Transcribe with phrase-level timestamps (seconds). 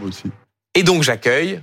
[0.00, 0.24] Moi aussi.
[0.74, 1.60] Et donc j'accueille,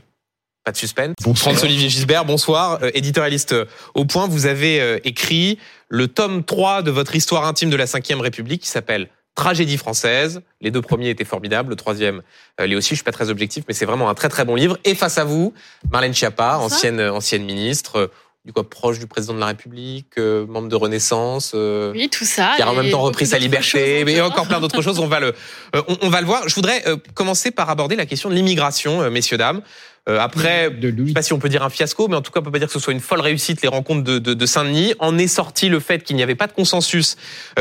[0.63, 4.27] pas de suspense, François-Olivier Gisbert, bonsoir, euh, éditorialiste euh, au point.
[4.27, 5.57] Vous avez euh, écrit
[5.87, 10.41] le tome 3 de votre histoire intime de la Ve République qui s'appelle Tragédie française.
[10.59, 12.23] Les deux premiers étaient formidables, le troisième
[12.59, 12.89] euh, l'est aussi.
[12.89, 14.77] Je suis pas très objectif, mais c'est vraiment un très très bon livre.
[14.83, 15.53] Et face à vous,
[15.89, 18.07] Marlène Schiappa, ancienne ancienne ministre, euh,
[18.51, 21.51] quoi proche du président de la République, euh, membre de Renaissance.
[21.55, 22.53] euh, Oui, tout ça.
[22.55, 24.47] qui a en même temps repris sa liberté, choses mais encore.
[24.47, 24.99] plein d'autres choses.
[24.99, 25.33] On va le,
[25.75, 26.47] euh, on, on va le voir.
[26.47, 29.61] Je voudrais euh, commencer par aborder la question de l'immigration, euh, messieurs dames.
[30.07, 31.13] Euh, après, de je sais Louis.
[31.13, 32.67] pas si on peut dire un fiasco, mais en tout cas, on peut pas dire
[32.67, 34.93] que ce soit une folle réussite les rencontres de, de, de Saint-Denis.
[34.99, 37.15] En est sorti le fait qu'il n'y avait pas de consensus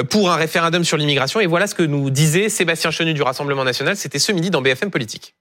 [0.08, 1.40] pour un référendum sur l'immigration.
[1.40, 3.96] Et voilà ce que nous disait Sébastien Chenu du Rassemblement National.
[3.96, 5.34] C'était ce midi dans BFM Politique.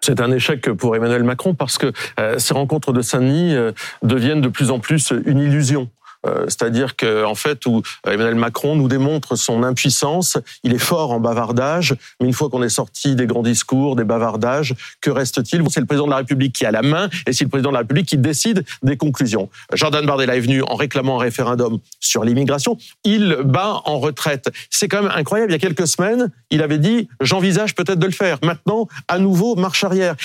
[0.00, 4.40] C'est un échec pour Emmanuel Macron parce que euh, ces rencontres de Saint-Denis euh, deviennent
[4.40, 5.88] de plus en plus une illusion.
[6.26, 10.78] Euh, C'est-à-dire que en fait, où euh, Emmanuel Macron nous démontre son impuissance, il est
[10.78, 15.10] fort en bavardage, mais une fois qu'on est sorti des grands discours, des bavardages, que
[15.10, 15.62] reste-t-il?
[15.70, 17.74] C'est le président de la République qui a la main, et c'est le président de
[17.74, 19.48] la République qui décide des conclusions.
[19.74, 22.76] Jordan Bardella est venu en réclamant un référendum sur l'immigration.
[23.04, 24.50] Il bat en retraite.
[24.70, 25.52] C'est quand même incroyable.
[25.52, 28.38] Il y a quelques semaines, il avait dit j'envisage peut-être de le faire.
[28.42, 30.16] Maintenant, à nouveau, marche arrière.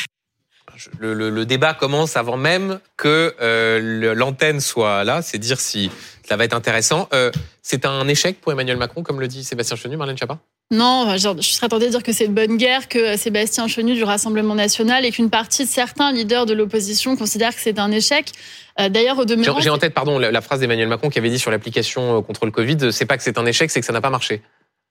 [0.99, 5.21] Le, le- le débat commence avant même que euh, l'antenne soit là.
[5.21, 5.91] C'est dire si
[6.27, 7.07] ça va être intéressant.
[7.13, 10.39] Euh, c'est un échec pour Emmanuel Macron, comme le dit Sébastien Chenu, Marlène Schiappa?
[10.71, 14.03] Non, je serais tentée de dire que c'est de bonne guerre que Sébastien Chenu du
[14.03, 18.31] Rassemblement national et qu'une partie de certains leaders de l'opposition considèrent que c'est un échec.
[18.79, 21.29] Euh, D'ailleurs, au demeurant, j'ai en tête, pardon, la, la phrase d'Emmanuel Macron qui avait
[21.29, 23.93] dit sur l'application contre le Covid, c'est pas que c'est un échec, c'est que ça
[23.93, 24.41] n'a pas marché.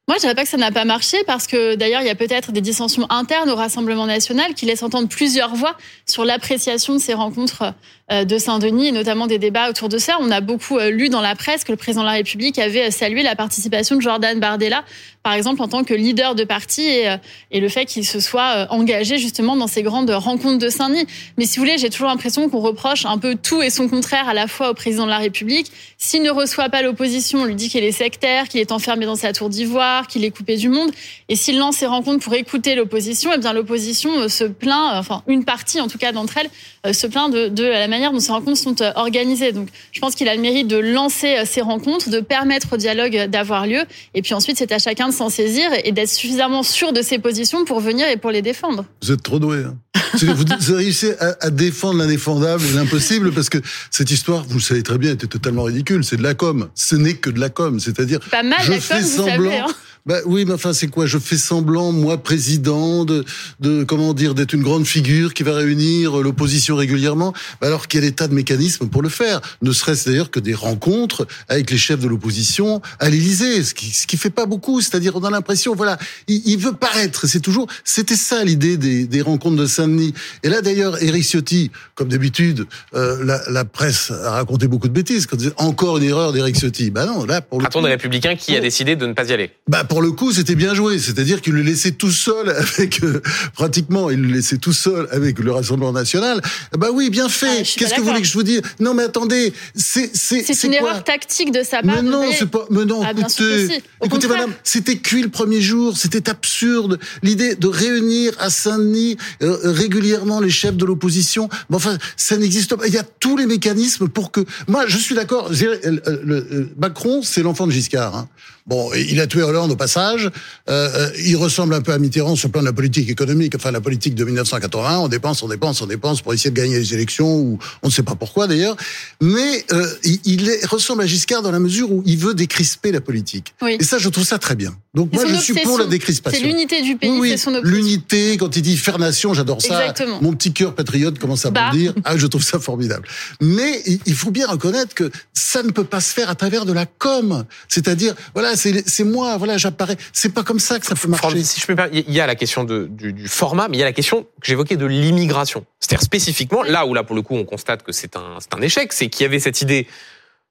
[0.08, 2.16] Moi, je dirais pas que ça n'a pas marché parce que d'ailleurs, il y a
[2.16, 6.98] peut-être des dissensions internes au Rassemblement national qui laissent entendre plusieurs voix sur l'appréciation de
[6.98, 7.72] ces rencontres
[8.10, 10.16] euh, de Saint-Denis et notamment des débats autour de ça.
[10.18, 12.88] On a beaucoup euh, lu dans la presse que le président de la République avait
[12.88, 14.84] euh, salué la participation de Jordan Bardella,
[15.22, 17.16] par exemple, en tant que leader de parti et, euh,
[17.52, 21.06] le fait qu'il se soit euh, engagé justement dans ces grandes rencontres de Saint-Denis.
[21.38, 24.28] Mais si vous voulez, j'ai toujours l'impression qu'on reproche un peu tout et son contraire
[24.28, 25.70] à la fois au président de la République.
[25.96, 29.14] S'il ne reçoit pas l'opposition, on lui dit qu'il est sectaire, qu'il est enfermé dans
[29.14, 30.90] sa tour d'ivoire, qu'il est coupé du monde.
[31.28, 35.22] Et s'il lance ses rencontres pour écouter l'opposition, eh bien l'opposition euh, se plaint, enfin
[35.28, 38.58] une partie en tout cas d'entre elles, se plaint de, la manière dont ces rencontres
[38.58, 39.52] sont organisées.
[39.52, 43.26] Donc je pense qu'il a le mérite de lancer ces rencontres, de permettre au dialogue
[43.26, 43.82] d'avoir lieu.
[44.14, 47.18] Et puis ensuite, c'est à chacun de s'en saisir et d'être suffisamment sûr de ses
[47.18, 48.84] positions pour venir et pour les défendre.
[49.02, 49.58] Vous êtes trop doué.
[49.64, 49.76] Hein.
[50.14, 53.58] Vous, vous réussissez à, à défendre l'indéfendable et l'impossible parce que
[53.90, 56.04] cette histoire, vous le savez très bien, était totalement ridicule.
[56.04, 56.68] C'est de la com.
[56.74, 57.80] Ce n'est que de la com.
[57.80, 59.50] C'est-à-dire, Pas mal, je la com, fais vous semblant.
[59.50, 59.58] savez.
[59.58, 59.66] hein.
[60.04, 61.06] Bah oui, mais enfin, c'est quoi?
[61.06, 63.24] Je fais semblant, moi, président, de,
[63.60, 68.00] de comment dire, d'être une grande figure qui va réunir l'opposition régulièrement, bah alors qu'il
[68.00, 69.40] y a des tas de mécanismes pour le faire.
[69.62, 73.86] Ne serait-ce d'ailleurs que des rencontres avec les chefs de l'opposition à l'Élysée, ce qui,
[73.90, 74.80] ce qui fait pas beaucoup.
[74.80, 77.26] C'est-à-dire, on a l'impression, voilà, il, il veut paraître.
[77.26, 80.14] C'est toujours, c'était ça l'idée des, des rencontres de Saint-Denis.
[80.42, 84.92] Et là, d'ailleurs, Éric Ciotti, comme d'habitude, euh, la, la presse a raconté beaucoup de
[84.94, 85.26] bêtises.
[85.26, 86.90] Quand encore une erreur d'Éric Ciotti.
[86.90, 89.32] Bah non, là, pour le Patron des Républicains qui a décidé de ne pas y
[89.32, 89.50] aller.
[89.68, 90.98] bah pour le coup, c'était bien joué.
[90.98, 93.20] C'est-à-dire qu'il le laissait tout seul avec euh,
[93.52, 96.40] pratiquement, il le laissait tout seul avec le Rassemblement national.
[96.78, 97.62] Bah oui, bien Ah, fait.
[97.62, 98.62] suis Qu'est-ce que vous voulez que je vous dise?
[98.80, 100.88] Non, mais attendez, c'est c'est C'est une quoi?
[100.92, 101.96] erreur tactique de sa part.
[101.96, 102.64] mais non, c'est pas.
[102.70, 103.82] Mais non, Ah, écoutez, si.
[104.02, 105.94] Écoutez, madame, c'était cuit le premier jour.
[105.94, 106.98] C'était absurde.
[107.22, 111.50] L'idée de réunir à Saint-Denis euh, régulièrement les chefs de l'opposition.
[111.68, 112.86] Mais enfin, ça n'existe pas.
[112.86, 114.40] Il y a tous les mécanismes pour que.
[114.68, 115.50] Moi, je suis d'accord.
[115.52, 118.16] euh, euh, euh, Macron, c'est l'enfant de Giscard.
[118.16, 118.28] Hein.
[118.66, 120.30] Bon, il a tué Hollande au passage.
[120.68, 123.54] Euh, euh, il ressemble un peu à Mitterrand sur le plan de la politique économique,
[123.56, 124.98] enfin la politique de 1980.
[125.00, 127.92] On dépense, on dépense, on dépense pour essayer de gagner les élections, ou on ne
[127.92, 128.76] sait pas pourquoi d'ailleurs.
[129.20, 132.92] Mais euh, il, il est- ressemble à Giscard dans la mesure où il veut décrisper
[132.92, 133.54] la politique.
[133.62, 133.76] Oui.
[133.80, 134.76] Et ça, je trouve ça très bien.
[134.94, 136.38] Donc moi, je suis pour la décrispation.
[136.40, 137.76] C'est l'unité du pays, Oui, c'est son obsession.
[137.76, 139.80] l'unité, quand il dit faire nation, j'adore ça.
[139.80, 140.20] Exactement.
[140.22, 141.70] Mon petit cœur patriote commence à Bah.
[141.70, 141.94] bondir.
[142.04, 143.08] Ah, je trouve ça formidable.
[143.40, 146.72] Mais il faut bien reconnaître que ça ne peut pas se faire à travers de
[146.72, 147.44] la com.
[147.68, 149.96] C'est-à-dire, voilà, c'est moi, voilà, j'apparais.
[150.12, 151.42] C'est pas comme ça que ça peut marcher.
[151.44, 153.86] Si je peux permettre, il y a la question du, format, mais il y a
[153.86, 155.64] la question que j'évoquais de l'immigration.
[155.80, 158.92] C'est-à-dire spécifiquement, là où là pour le coup on constate que c'est un, un échec,
[158.92, 159.86] c'est qu'il y avait cette idée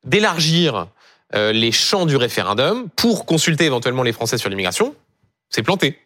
[0.04, 0.88] d'élargir
[1.34, 4.96] euh, les champs du référendum pour consulter éventuellement les Français sur l'immigration.
[5.50, 5.98] C'est planté.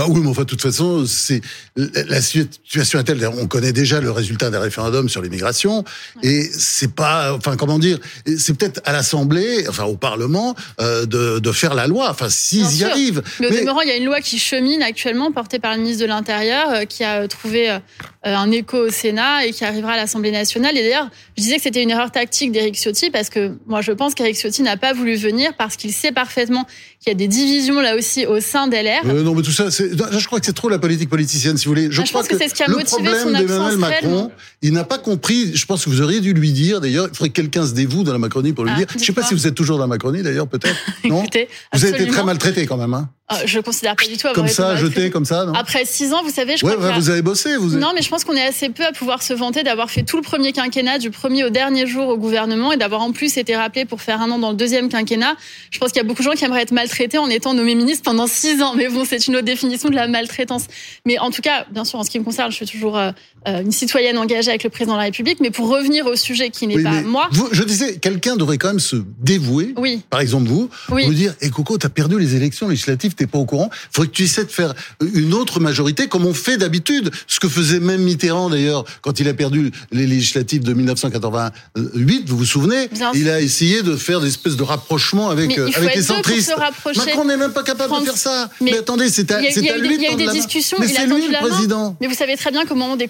[0.00, 1.42] Bah oui, mais enfin, de toute façon, c'est
[1.76, 3.28] la situation est telle.
[3.38, 5.84] On connaît déjà le résultat des référendums sur l'immigration,
[6.22, 7.98] et c'est pas, enfin, comment dire,
[8.38, 12.08] c'est peut-être à l'Assemblée, enfin au Parlement, euh, de, de faire la loi.
[12.08, 13.22] Enfin, s'ils y arrivent.
[13.40, 16.00] Mais au demeurant, il y a une loi qui chemine actuellement, portée par le ministre
[16.00, 17.78] de l'Intérieur, euh, qui a trouvé euh,
[18.22, 20.76] un écho au Sénat et qui arrivera à l'Assemblée nationale.
[20.76, 21.08] Et d'ailleurs,
[21.38, 24.36] je disais que c'était une erreur tactique d'Éric Ciotti parce que moi, je pense qu'Éric
[24.36, 26.66] Ciotti n'a pas voulu venir parce qu'il sait parfaitement
[27.00, 29.00] qu'il y a des divisions là aussi au sein d'LR.
[29.06, 31.70] Euh, non, mais tout ça, je crois que c'est trop la politique politicienne, si vous
[31.70, 31.88] voulez.
[31.90, 34.30] Je, ah, crois pense que, c'est ce qui a motivé son absence Macron,
[34.60, 35.56] il n'a pas compris.
[35.56, 36.82] Je pense que vous auriez dû lui dire.
[36.82, 38.86] D'ailleurs, il faudrait que quelqu'un se dévoue dans la Macronie pour lui ah, dire.
[38.92, 40.76] Je ne sais pas si vous êtes toujours dans la Macronie, d'ailleurs, peut-être.
[41.04, 41.24] non.
[41.72, 42.92] vous avez été très maltraité quand même.
[42.92, 43.08] Hein.
[43.32, 45.44] Ah, je considère pas du tout avoir comme ça, jeté comme ça.
[45.44, 45.52] Non?
[45.52, 47.56] Après six ans, vous savez, je ouais, crois vous avez bossé.
[47.56, 50.02] Vous Non, mais je pense qu'on est assez peu à pouvoir se vanter d'avoir fait
[50.02, 53.36] tout le premier quinquennat, du premier au dernier jour au gouvernement, et d'avoir en plus
[53.36, 55.36] été rappelé pour faire un an dans le deuxième quinquennat.
[55.70, 57.76] Je pense qu'il y a beaucoup de gens qui aimeraient être maltraités en étant nommés
[57.76, 58.74] ministres pendant six ans.
[58.74, 60.64] Mais bon, c'est une autre définition de la maltraitance.
[61.06, 63.12] Mais en tout cas, bien sûr, en ce qui me concerne, je suis toujours euh,
[63.46, 65.40] une citoyenne engagée avec le président de la République.
[65.40, 68.68] Mais pour revenir au sujet qui n'est pas moi, vous, je disais, quelqu'un devrait quand
[68.68, 69.74] même se dévouer.
[69.76, 70.02] Oui.
[70.10, 71.06] Par exemple, vous, oui.
[71.06, 74.08] vous dire, "Et eh, Coco, t'as perdu les élections législatives, t'es pas au courant." faudrait
[74.08, 74.74] que tu essaies de faire
[75.14, 77.10] une autre majorité comme on fait d'habitude.
[77.26, 82.36] Ce que faisait même Mitterrand d'ailleurs quand il a perdu les législatives de 1988, vous
[82.36, 86.02] vous souvenez Il a essayé de faire des espèces de rapprochements avec, euh, avec les
[86.02, 86.54] centristes.
[86.96, 88.50] Macron n'est même pas capable de faire ça.
[88.60, 91.28] Mais, attendez, c'est à, à, lui Il y a eu des discussions, mais c'est lui
[91.28, 91.96] le président.
[92.00, 93.08] Mais vous savez très bien qu'au moment des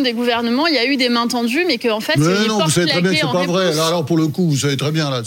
[0.00, 2.70] des gouvernements, il y a eu des mains tendues, mais qu'en fait, mais non, vous
[2.70, 3.78] savez très bien que c'est pas vrai.
[3.78, 5.22] Alors, pour le coup, vous savez très bien là.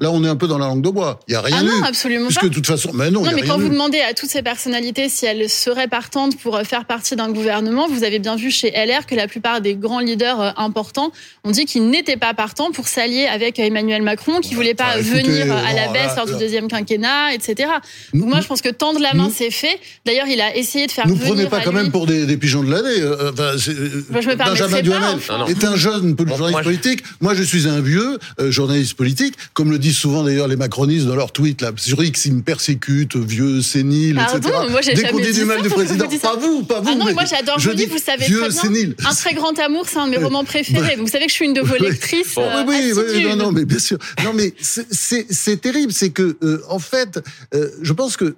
[0.00, 1.20] Là, on est un peu dans la langue de bois.
[1.28, 3.22] Il y a rien ah non, absolument Puisque de toute façon, mais non.
[3.22, 6.64] Non, mais quand vous demandez à toutes ces personnalité, si elle serait partante pour euh,
[6.64, 10.00] faire partie d'un gouvernement, vous avez bien vu chez LR que la plupart des grands
[10.00, 11.12] leaders euh, importants
[11.44, 14.98] ont dit qu'ils n'étaient pas partants pour s'allier avec euh, Emmanuel Macron, qui voulait pas
[14.98, 17.70] venir à la baisse lors du deuxième quinquennat, etc.
[18.12, 19.78] Donc moi, je pense que tendre la main, c'est fait.
[20.04, 21.34] D'ailleurs, il a essayé de faire nous venir.
[21.34, 23.30] prenez pas quand même pour des, pigeons de l'année.
[23.30, 25.18] Enfin, je Benjamin Duhamel
[25.48, 27.02] est un jeune journaliste politique.
[27.20, 31.16] Moi, je suis un vieux journaliste politique, comme le disent souvent d'ailleurs les macronistes dans
[31.16, 31.72] leurs tweets là.
[31.76, 35.68] Sur X, ils me persécutent, vieux, sénile, etc moi j'ai jamais dit du mal du
[35.68, 36.08] président.
[36.08, 36.90] Pas vous, pas vous.
[36.92, 38.92] Ah non, moi j'adore livres, vous savez très bien.
[39.04, 40.96] Un très grand amour, c'est un de mes romans préférés.
[40.96, 42.36] vous savez que je suis une de vos lectrices.
[42.38, 43.98] Euh, oui, oui, oui, non, non, mais bien sûr.
[44.24, 47.20] Non, mais c'est terrible, c'est que euh, en fait,
[47.54, 48.34] euh, je pense que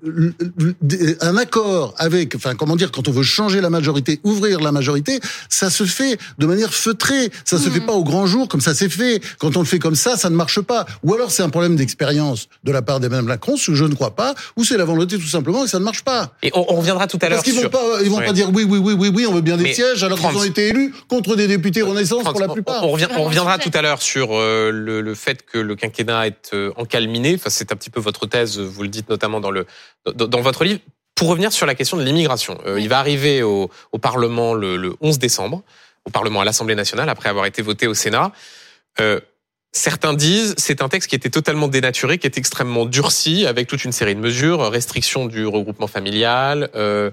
[1.20, 5.20] un accord avec, enfin, comment dire, quand on veut changer la majorité, ouvrir la majorité,
[5.48, 7.30] ça se fait de manière feutrée.
[7.44, 7.86] Ça se fait hmm.
[7.86, 9.20] pas au grand jour comme ça s'est fait.
[9.38, 10.86] Quand on le fait comme ça, ça ne marche pas.
[11.02, 13.94] Ou alors c'est un problème d'expérience de la part d'Emmanuel Macron, ce que je ne
[13.94, 16.32] crois pas, ou c'est la volonté tout simplement que ça ne marche pas.
[16.42, 17.38] Et on, reviendra tout à l'heure.
[17.38, 19.40] Parce qu'ils vont pas, ils vont pas dire oui, oui, oui, oui, oui, on veut
[19.40, 22.84] bien des sièges alors qu'ils ont été élus contre des députés Renaissance pour la plupart.
[22.84, 27.34] On, reviendra tout à l'heure sur euh, le, fait que le quinquennat est euh, encalminé.
[27.34, 29.66] Enfin, c'est un petit peu votre thèse, vous le dites notamment dans le
[30.14, 30.80] dans, votre livre.
[31.14, 33.70] Pour revenir sur la question de l'immigration, euh, il va arriver au,
[34.00, 35.62] Parlement le, 11 décembre,
[36.04, 38.32] au Parlement à l'Assemblée nationale après avoir été voté au Sénat.
[39.76, 43.84] Certains disent c'est un texte qui était totalement dénaturé, qui est extrêmement durci, avec toute
[43.84, 47.10] une série de mesures, restriction du regroupement familial, euh,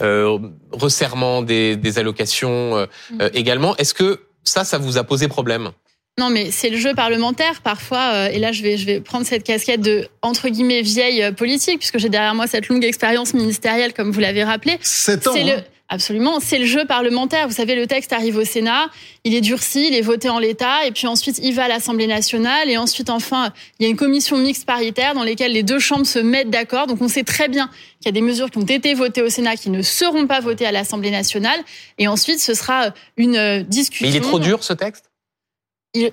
[0.00, 0.38] euh,
[0.72, 3.20] resserrement des, des allocations euh, mm.
[3.20, 3.76] euh, également.
[3.76, 5.70] Est-ce que ça, ça vous a posé problème?
[6.18, 8.10] Non, mais c'est le jeu parlementaire parfois.
[8.12, 11.78] Euh, et là, je vais, je vais prendre cette casquette de entre guillemets vieille politique,
[11.78, 14.78] puisque j'ai derrière moi cette longue expérience ministérielle, comme vous l'avez rappelé.
[14.82, 15.34] Sept ans.
[15.36, 15.62] Hein.
[15.90, 17.48] Absolument, c'est le jeu parlementaire.
[17.48, 18.90] Vous savez, le texte arrive au Sénat,
[19.24, 22.06] il est durci, il est voté en l'état, et puis ensuite il va à l'Assemblée
[22.06, 25.78] nationale, et ensuite enfin il y a une commission mixte paritaire dans laquelle les deux
[25.78, 26.88] chambres se mettent d'accord.
[26.88, 29.30] Donc on sait très bien qu'il y a des mesures qui ont été votées au
[29.30, 31.60] Sénat qui ne seront pas votées à l'Assemblée nationale,
[31.96, 34.06] et ensuite ce sera une discussion.
[34.06, 35.06] Mais il est trop dur ce texte?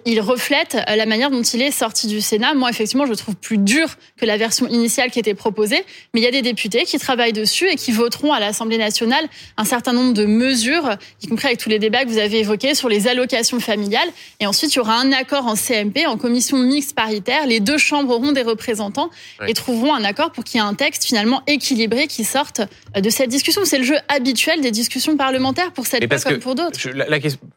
[0.05, 2.53] Il, reflète la manière dont il est sorti du Sénat.
[2.53, 3.87] Moi, effectivement, je le trouve plus dur
[4.17, 5.83] que la version initiale qui était proposée.
[6.13, 9.25] Mais il y a des députés qui travaillent dessus et qui voteront à l'Assemblée nationale
[9.57, 12.75] un certain nombre de mesures, y compris avec tous les débats que vous avez évoqués
[12.75, 14.09] sur les allocations familiales.
[14.39, 17.45] Et ensuite, il y aura un accord en CMP, en commission mixte paritaire.
[17.47, 19.09] Les deux chambres auront des représentants
[19.47, 22.61] et trouveront un accord pour qu'il y ait un texte finalement équilibré qui sorte
[22.95, 23.61] euh, de cette discussion.
[23.65, 26.79] C'est le jeu habituel des discussions parlementaires pour cette fois comme pour d'autres.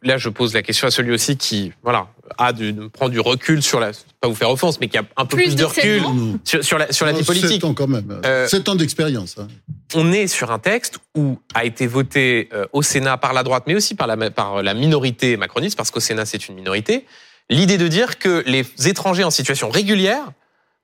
[0.02, 3.62] Là, je pose la question à celui aussi qui, voilà, a du, prend du recul
[3.62, 6.02] sur la, pas vous faire offense, mais qui a un peu plus, de, recul
[6.44, 7.50] sur, la, sur la vie politique.
[7.50, 8.20] 7 ans quand même.
[8.24, 9.36] Euh, 7 ans d'expérience.
[9.38, 9.48] Hein.
[9.94, 13.64] On est sur un texte où a été voté euh, au Sénat par la droite,
[13.66, 17.06] mais aussi par la, par la minorité macroniste, parce qu'au Sénat c'est une minorité,
[17.50, 20.32] l'idée de dire que les étrangers en situation régulière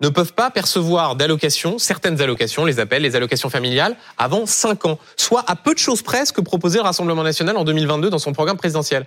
[0.00, 4.98] ne peuvent pas percevoir d'allocations, certaines allocations, les appels, les allocations familiales, avant 5 ans,
[5.16, 8.18] soit à peu de choses près ce que proposait le Rassemblement national en 2022 dans
[8.18, 9.06] son programme présidentiel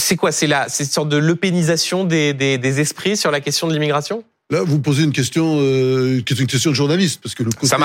[0.00, 3.68] c'est quoi C'est la, c'est une sorte de l'eupénisation des, des, esprits sur la question
[3.68, 4.24] de l'immigration?
[4.50, 7.52] Là, vous posez une question euh, qui est une question de journaliste, parce que le
[7.52, 7.78] côté Ça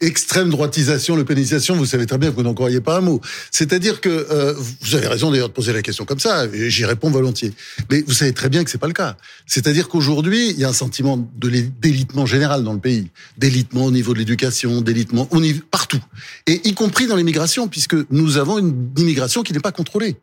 [0.00, 3.20] extrême droitisation, le pénalisation, vous savez très bien que vous n'en croyez pas un mot.
[3.50, 6.84] C'est-à-dire que euh, vous avez raison d'ailleurs de poser la question comme ça, et j'y
[6.84, 7.52] réponds volontiers.
[7.90, 9.16] Mais vous savez très bien que c'est pas le cas.
[9.46, 11.50] C'est-à-dire qu'aujourd'hui, il y a un sentiment de
[11.80, 16.00] d'élitement général dans le pays, d'élitement au niveau de l'éducation, d'élitement au niveau partout,
[16.46, 20.16] et y compris dans l'immigration, puisque nous avons une immigration qui n'est pas contrôlée.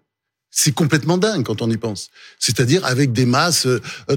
[0.51, 2.09] C'est complètement dingue quand on y pense.
[2.39, 3.67] C'est-à-dire avec des masses,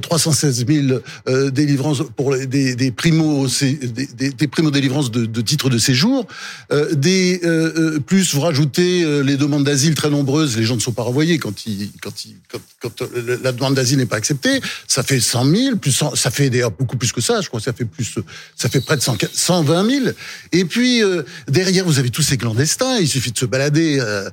[0.01, 5.69] 316 000 euh, délivrances pour des, des primo, des, des, primo délivrances de, de, titres
[5.69, 6.27] de séjour,
[6.73, 10.81] euh, des euh, plus vous rajoutez euh, les demandes d'asile très nombreuses, les gens ne
[10.81, 12.37] sont pas renvoyés quand ils, quand, ils,
[12.81, 13.03] quand,
[13.43, 16.71] la demande d'asile n'est pas acceptée, ça fait 100 000, plus 100, ça fait d'ailleurs
[16.71, 18.19] beaucoup plus que ça, je crois que ça fait plus,
[18.57, 20.07] ça fait près de 100, 120 000.
[20.53, 24.31] Et puis euh, derrière vous avez tous ces clandestins, il suffit de se balader euh,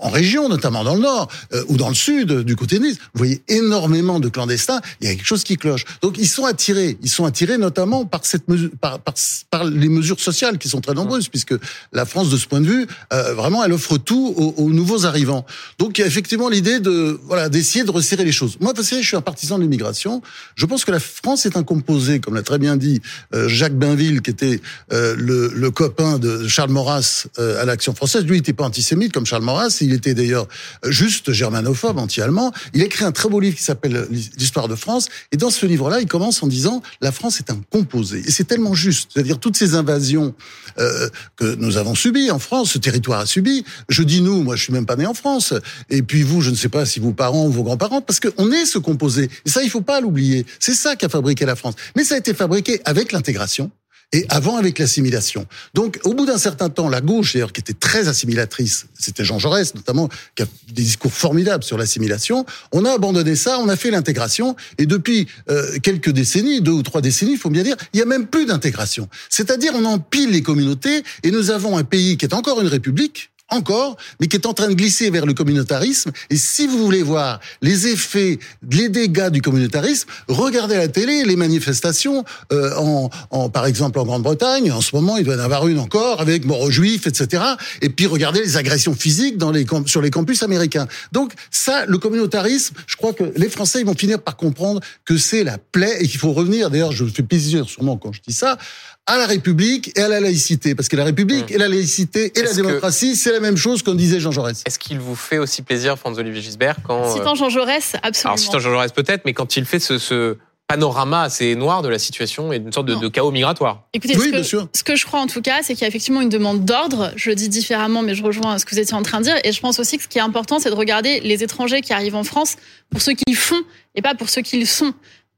[0.00, 2.94] en région notamment dans le nord euh, ou dans le sud, du côté de vous
[3.14, 4.80] voyez énormément de clandestins.
[5.00, 5.84] Il y a quelque chose qui cloche.
[6.02, 6.98] Donc ils sont attirés.
[7.02, 9.14] Ils sont attirés notamment par cette mesure, par, par,
[9.50, 11.54] par les mesures sociales qui sont très nombreuses, puisque
[11.92, 15.06] la France, de ce point de vue, euh, vraiment, elle offre tout aux, aux, nouveaux
[15.06, 15.46] arrivants.
[15.78, 18.58] Donc il y a effectivement l'idée de voilà d'essayer de resserrer les choses.
[18.60, 20.22] Moi, vous savez, je suis un partisan de l'immigration.
[20.54, 23.00] Je pense que la France est un composé, comme l'a très bien dit
[23.34, 24.60] euh, Jacques Bainville, qui était
[24.92, 28.24] euh, le, le, copain de Charles Maurras euh, à l'Action française.
[28.24, 29.78] Lui, il n'était pas antisémite comme Charles Maurras.
[29.80, 30.46] Il était d'ailleurs
[30.84, 32.52] juste germanophobe, anti-allemand.
[32.74, 35.08] Il écrit un très beau livre qui s'appelle L'histoire de France.
[35.32, 38.22] Et dans ce livre-là, il commence en disant la France est un composé.
[38.26, 39.10] Et c'est tellement juste.
[39.12, 40.34] C'est-à-dire toutes ces invasions
[40.78, 43.64] euh, que nous avons subies en France, ce territoire a subi.
[43.88, 45.54] Je dis nous, moi je suis même pas né en France.
[45.90, 48.52] Et puis vous, je ne sais pas si vos parents ou vos grands-parents, parce qu'on
[48.52, 49.30] est ce composé.
[49.44, 50.46] Et ça, il faut pas l'oublier.
[50.60, 51.74] C'est ça qui a fabriqué la France.
[51.96, 53.70] Mais ça a été fabriqué avec l'intégration
[54.12, 55.46] et avant avec l'assimilation.
[55.74, 59.38] Donc, au bout d'un certain temps, la gauche, d'ailleurs, qui était très assimilatrice, c'était Jean
[59.38, 63.76] Jaurès notamment, qui a des discours formidables sur l'assimilation, on a abandonné ça, on a
[63.76, 67.76] fait l'intégration, et depuis euh, quelques décennies, deux ou trois décennies, il faut bien dire,
[67.92, 69.08] il y a même plus d'intégration.
[69.28, 73.30] C'est-à-dire, on empile les communautés, et nous avons un pays qui est encore une république,
[73.50, 76.10] encore, mais qui est en train de glisser vers le communautarisme.
[76.30, 78.38] Et si vous voulez voir les effets,
[78.70, 83.98] les dégâts du communautarisme, regardez à la télé les manifestations, euh, en, en, par exemple
[83.98, 84.72] en Grande-Bretagne.
[84.72, 87.42] En ce moment, il doit y en avoir une encore avec mort aux juifs, etc.
[87.82, 90.88] Et puis regardez les agressions physiques dans les, sur les campus américains.
[91.12, 95.16] Donc ça, le communautarisme, je crois que les Français ils vont finir par comprendre que
[95.16, 96.70] c'est la plaie et qu'il faut revenir.
[96.70, 98.58] D'ailleurs, je fais plaisir sûrement quand je dis ça
[99.06, 100.74] à la République et à la laïcité.
[100.74, 101.54] Parce que la République mmh.
[101.54, 104.62] et la laïcité et la démocratie, c'est la même chose, comme disait Jean Jaurès.
[104.66, 107.12] Est-ce qu'il vous fait aussi plaisir, Franz-Olivier Gisbert, quand...
[107.12, 108.34] Citant Jean Jaurès, absolument.
[108.34, 110.36] Alors, citant Jean Jaurès peut-être, mais quand il fait ce, ce
[110.66, 113.84] panorama assez noir de la situation et d'une sorte de, de, chaos migratoire.
[113.92, 115.88] Écoutez, oui, ce, que, ce, que, je crois en tout cas, c'est qu'il y a
[115.88, 117.12] effectivement une demande d'ordre.
[117.14, 119.36] Je le dis différemment, mais je rejoins ce que vous étiez en train de dire.
[119.44, 121.92] Et je pense aussi que ce qui est important, c'est de regarder les étrangers qui
[121.92, 122.56] arrivent en France
[122.90, 123.60] pour ceux qu'ils font
[123.94, 124.92] et pas pour ceux qu'ils sont.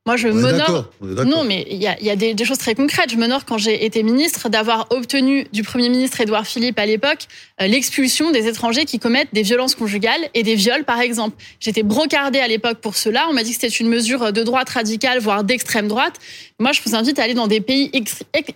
[0.08, 0.86] Moi, je m'honore.
[1.02, 3.10] Non, mais il y a, y a des, des, choses très concrètes.
[3.10, 7.26] Je m'honore quand j'ai été ministre d'avoir obtenu du Premier ministre Édouard Philippe à l'époque
[7.60, 11.36] euh, l'expulsion des étrangers qui commettent des violences conjugales et des viols, par exemple.
[11.60, 13.26] J'étais brocardée à l'époque pour cela.
[13.28, 16.14] On m'a dit que c'était une mesure de droite radicale, voire d'extrême droite.
[16.60, 17.88] Moi, je vous invite à aller dans des pays,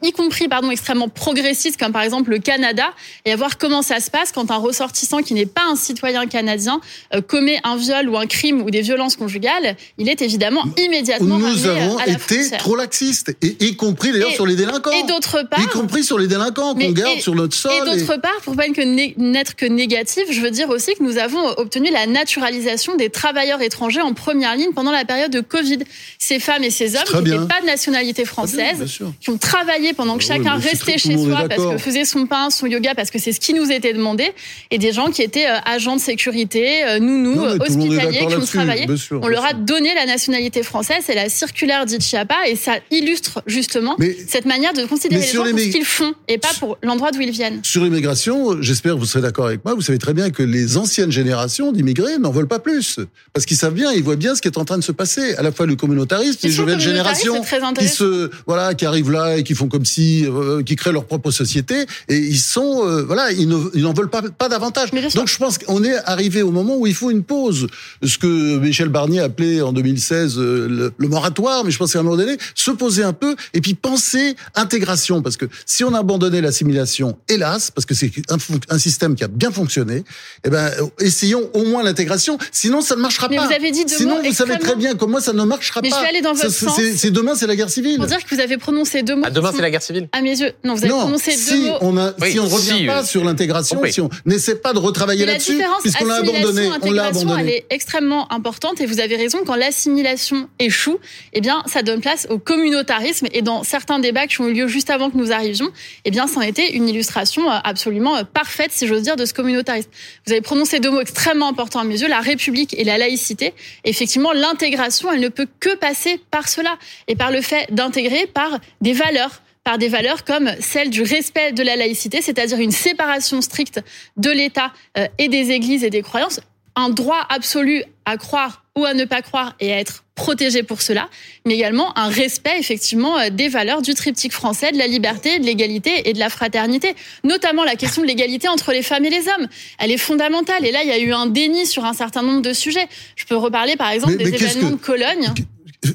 [0.02, 2.92] y compris pardon, extrêmement progressistes, comme par exemple le Canada,
[3.25, 6.26] et à voir comment ça se passe quand un ressortissant qui n'est pas un citoyen
[6.26, 6.80] canadien
[7.14, 9.76] euh, commet un viol ou un crime ou des violences conjugales.
[9.99, 14.56] Il est évidemment immédiatement nous avons été trop laxistes, et y compris d'ailleurs sur les
[14.56, 14.90] délinquants.
[14.90, 17.71] Et d'autre part, y compris sur les délinquants qu'on garde sur notre sol.
[17.73, 21.47] Et d'autre part, pour pas n'être que négatif, je veux dire aussi que nous avons
[21.56, 25.78] obtenu la naturalisation des travailleurs étrangers en première ligne pendant la période de Covid.
[26.18, 27.92] Ces femmes et ces hommes qui n'étaient pas de nationalité
[28.25, 32.27] française, qui ont travaillé pendant que ah chacun restait chez soi parce que faisait son
[32.27, 34.33] pain, son yoga, parce que c'est ce qui nous était demandé,
[34.71, 38.87] et des gens qui étaient euh, agents de sécurité, euh, nounous, hospitaliers, qui ont travaillé.
[38.97, 43.43] Sûr, on leur a donné la nationalité française et la circulaire d'Ichiapa et ça illustre
[43.47, 46.79] justement mais, cette manière de considérer les gens pour ce qu'ils font et pas pour
[46.83, 47.61] l'endroit d'où ils viennent.
[47.63, 50.77] Sur l'immigration, j'espère que vous serez d'accord avec moi, vous savez très bien que les
[50.77, 52.99] anciennes générations d'immigrés n'en veulent pas plus.
[53.33, 55.35] Parce qu'ils savent bien, ils voient bien ce qui est en train de se passer.
[55.37, 57.43] À la fois le communautarisme, les nouvelles générations
[57.83, 61.05] qui se, voilà, qui arrivent là et qui font comme si, euh, qui créent leur
[61.05, 64.91] propre société et ils sont, euh, voilà, ils n'en veulent pas, pas davantage.
[65.15, 67.67] Donc je pense qu'on est arrivé au moment où il faut une pause.
[68.03, 72.01] Ce que Michel Barnier appelait en 2016 euh, le, le moratoire, mais je pense qu'à
[72.01, 75.23] un moment donné, se poser un peu et puis penser intégration.
[75.23, 78.37] Parce que si on a abandonné l'assimilation, hélas, parce que c'est un,
[78.69, 80.05] un, système qui a bien fonctionné,
[80.45, 80.71] eh ben,
[81.01, 82.39] essayons au moins l'intégration.
[82.51, 83.47] Sinon, ça ne marchera mais pas.
[83.47, 85.97] Vous avez dit Sinon, vous savez très bien que moi, ça ne marchera mais pas.
[85.97, 86.81] Je vais aller dans votre ça, sens.
[86.97, 87.97] C'est demain, c'est la guerre civile.
[87.97, 89.25] Pour dire que vous avez prononcé deux mots.
[89.26, 90.09] Ah, demain, c'est la guerre civile.
[90.12, 91.79] À mes yeux, non, vous avez prononcé si deux mots.
[91.81, 93.93] On a, Oui, si on revient si, pas euh, sur l'intégration, compris.
[93.93, 97.33] si on n'essaie pas de retravailler là-dessus, différence puisqu'on l'a abandonné, on l'a assimilation-intégration, elle
[97.33, 97.57] abandonné.
[97.57, 99.38] est extrêmement importante et vous avez raison.
[99.47, 100.99] Quand l'assimilation échoue,
[101.33, 103.26] eh bien, ça donne place au communautarisme.
[103.33, 105.71] Et dans certains débats qui ont eu lieu juste avant que nous arrivions,
[106.05, 109.25] eh bien, ça en était une illustration euh, absolument euh, parfaite, si j'ose dire, de
[109.25, 109.91] ce communautarisme.
[110.26, 113.55] Vous avez prononcé deux mots extrêmement importants à mes yeux, la République et la laïcité.
[113.85, 116.76] Effectivement, l'intégration, elle ne peut que passer par cela
[117.09, 121.52] et par le fait d'intégrer par des valeurs par des valeurs comme celle du respect
[121.52, 123.81] de la laïcité, c'est-à-dire une séparation stricte
[124.16, 126.40] de l'État euh, et des églises et des croyances,
[126.75, 130.83] un droit absolu à croire ou à ne pas croire et à être protégé pour
[130.83, 131.09] cela,
[131.47, 135.45] mais également un respect effectivement euh, des valeurs du triptyque français, de la liberté, de
[135.47, 139.28] l'égalité et de la fraternité, notamment la question de l'égalité entre les femmes et les
[139.28, 139.47] hommes.
[139.78, 142.42] Elle est fondamentale et là il y a eu un déni sur un certain nombre
[142.42, 142.88] de sujets.
[143.14, 145.33] Je peux reparler par exemple Mais- des mais événements que- de Cologne.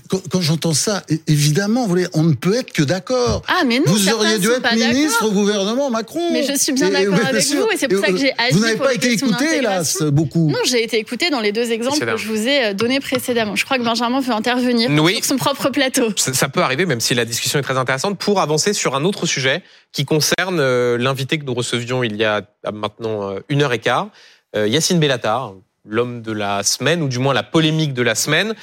[0.09, 3.41] Quand, quand j'entends ça, évidemment, vous voulez, on ne peut être que d'accord.
[3.47, 6.33] Ah mais non, Vous auriez dû être ministre au gouvernement Macron.
[6.33, 7.61] Mais je suis bien d'accord avec sûr.
[7.61, 10.49] vous, et c'est pour ça que j'ai agi Vous n'avez pas été écouté, hélas, beaucoup.
[10.49, 13.55] Non, j'ai été écoutée dans les deux exemples que je vous ai euh, donnés précédemment.
[13.55, 15.15] Je crois que Benjamin veut intervenir Oui.
[15.15, 16.09] sur son propre plateau.
[16.17, 19.05] Ça, ça peut arriver, même si la discussion est très intéressante, pour avancer sur un
[19.05, 19.63] autre sujet
[19.93, 22.41] qui concerne euh, l'invité que nous recevions il y a
[22.73, 24.09] maintenant euh, une heure et quart,
[24.55, 25.53] euh, Yacine Bellatar,
[25.87, 28.53] l'homme de la semaine, ou du moins la polémique de la semaine,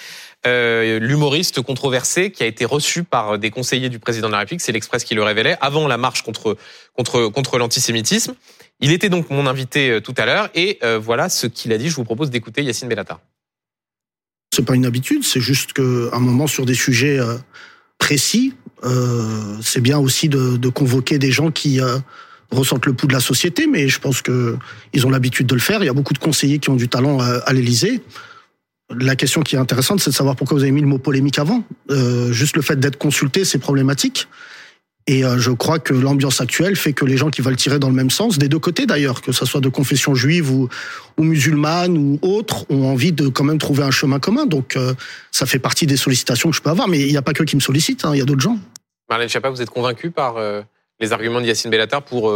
[0.47, 4.61] euh, l'humoriste controversé qui a été reçu par des conseillers du président de la République,
[4.61, 6.57] c'est l'Express qui le révélait, avant la marche contre,
[6.95, 8.35] contre, contre l'antisémitisme.
[8.81, 11.79] Il était donc mon invité euh, tout à l'heure, et euh, voilà ce qu'il a
[11.79, 11.89] dit.
[11.89, 13.21] Je vous propose d'écouter Yacine Bellatar.
[14.55, 17.19] C'est pas une habitude, c'est juste qu'à un moment sur des sujets
[17.99, 18.55] précis,
[19.63, 21.81] c'est bien aussi de, convoquer des gens qui
[22.53, 24.57] ressentent le pouls de la société, mais je pense que
[24.93, 25.83] ils ont l'habitude de le faire.
[25.83, 28.01] Il y a beaucoup de conseillers qui ont du talent à, à l'Élysée.
[28.91, 31.39] La question qui est intéressante, c'est de savoir pourquoi vous avez mis le mot polémique
[31.39, 31.65] avant.
[31.91, 34.29] Euh, juste le fait d'être consulté, c'est problématique.
[35.07, 37.89] Et euh, je crois que l'ambiance actuelle fait que les gens qui veulent tirer dans
[37.89, 40.69] le même sens, des deux côtés d'ailleurs, que ce soit de confession juive ou,
[41.19, 44.47] musulmane ou autre, ont envie de quand même trouver un chemin commun.
[44.47, 44.95] Donc euh,
[45.31, 47.43] ça fait partie des sollicitations que je peux avoir, mais il n'y a pas que
[47.43, 48.59] qui me sollicitent, hein, il y a d'autres gens.
[49.09, 50.37] Marlène Schiappa, vous êtes convaincu par
[50.99, 52.33] les arguments de Yacine Bellatar pour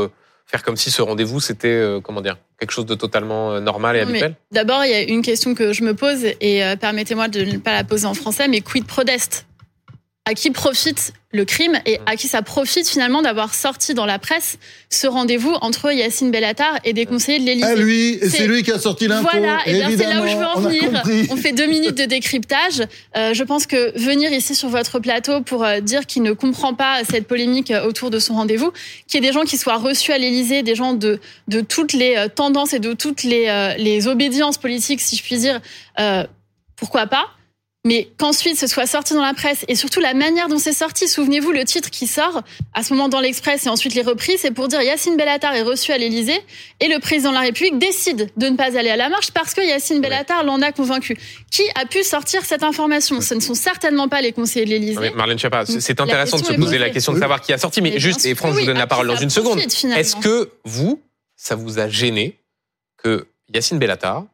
[0.49, 3.97] faire comme si ce rendez-vous c'était euh, comment dire quelque chose de totalement euh, normal
[3.97, 4.35] et habituel?
[4.51, 7.59] D'abord, il y a une question que je me pose et euh, permettez-moi de ne
[7.59, 9.47] pas la poser en français, mais quid prodest
[10.29, 14.19] À qui profite le crime et à qui ça profite finalement d'avoir sorti dans la
[14.19, 14.59] presse
[14.91, 18.63] ce rendez-vous entre Yacine Bellatar et des conseillers de l'Élysée À lui, et c'est lui
[18.63, 19.27] qui a sorti l'info.
[19.33, 21.03] Voilà, et bien c'est là où je veux en on venir.
[21.31, 22.83] On fait deux minutes de décryptage.
[23.17, 26.75] Euh, je pense que venir ici sur votre plateau pour euh, dire qu'il ne comprend
[26.75, 28.71] pas cette polémique euh, autour de son rendez-vous,
[29.07, 31.95] qu'il y ait des gens qui soient reçus à l'Élysée, des gens de, de toutes
[31.95, 35.63] les tendances et de toutes les, euh, les obédiences politiques, si je puis dire,
[36.77, 37.29] pourquoi pas
[37.89, 41.09] mais qu'ensuite ce soit sorti dans la presse et surtout la manière dont c'est sorti.
[41.09, 42.43] Souvenez-vous, le titre qui sort
[42.75, 45.63] à ce moment dans l'Express et ensuite les reprises, c'est pour dire Yacine Bellatar est
[45.63, 46.39] reçu à l'Élysée
[46.81, 49.55] et le président de la République décide de ne pas aller à la marche parce
[49.55, 51.17] que Yacine Bellatar l'en a convaincu.
[51.51, 53.23] Qui a pu sortir cette information?
[53.23, 55.11] Ce ne sont certainement pas les conseillers de l'Élysée.
[55.15, 57.99] Marlène Schiappa, c'est- intéressant de se poser la question de savoir qui a sorti, mais,
[57.99, 59.59] juste, et France, je vous donne la parole dans une seconde.
[59.59, 61.01] Est-ce que vous,
[61.37, 62.37] ça vous a gêné
[63.03, 64.25] que Yacine Bellatar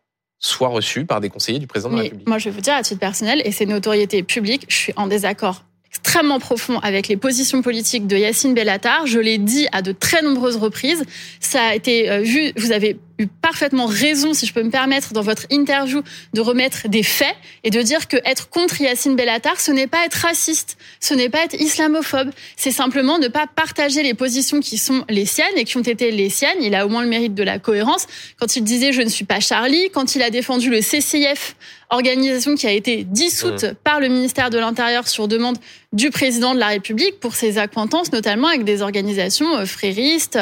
[0.44, 2.74] soit reçu par des conseillers du président de la République moi, je vais vous dire
[2.74, 7.07] à titre personnel, et c'est une notoriété publique, je suis en désaccord extrêmement profond avec
[7.07, 9.07] les positions politiques de Yacine Bellatar.
[9.07, 11.04] Je l'ai dit à de très nombreuses reprises.
[11.38, 15.12] Ça a été euh, vu, vous avez eu parfaitement raison, si je peux me permettre,
[15.12, 19.61] dans votre interview, de remettre des faits et de dire que être contre Yacine Bellatar,
[19.61, 24.03] ce n'est pas être raciste, ce n'est pas être islamophobe, c'est simplement ne pas partager
[24.03, 26.59] les positions qui sont les siennes et qui ont été les siennes.
[26.61, 28.07] Il a au moins le mérite de la cohérence.
[28.38, 31.57] Quand il disait je ne suis pas Charlie, quand il a défendu le CCIF,
[31.94, 35.57] organisation qui a été dissoute par le ministère de l'Intérieur sur demande
[35.92, 40.38] du président de la République pour ses acquaintances, notamment avec des organisations euh, fréristes,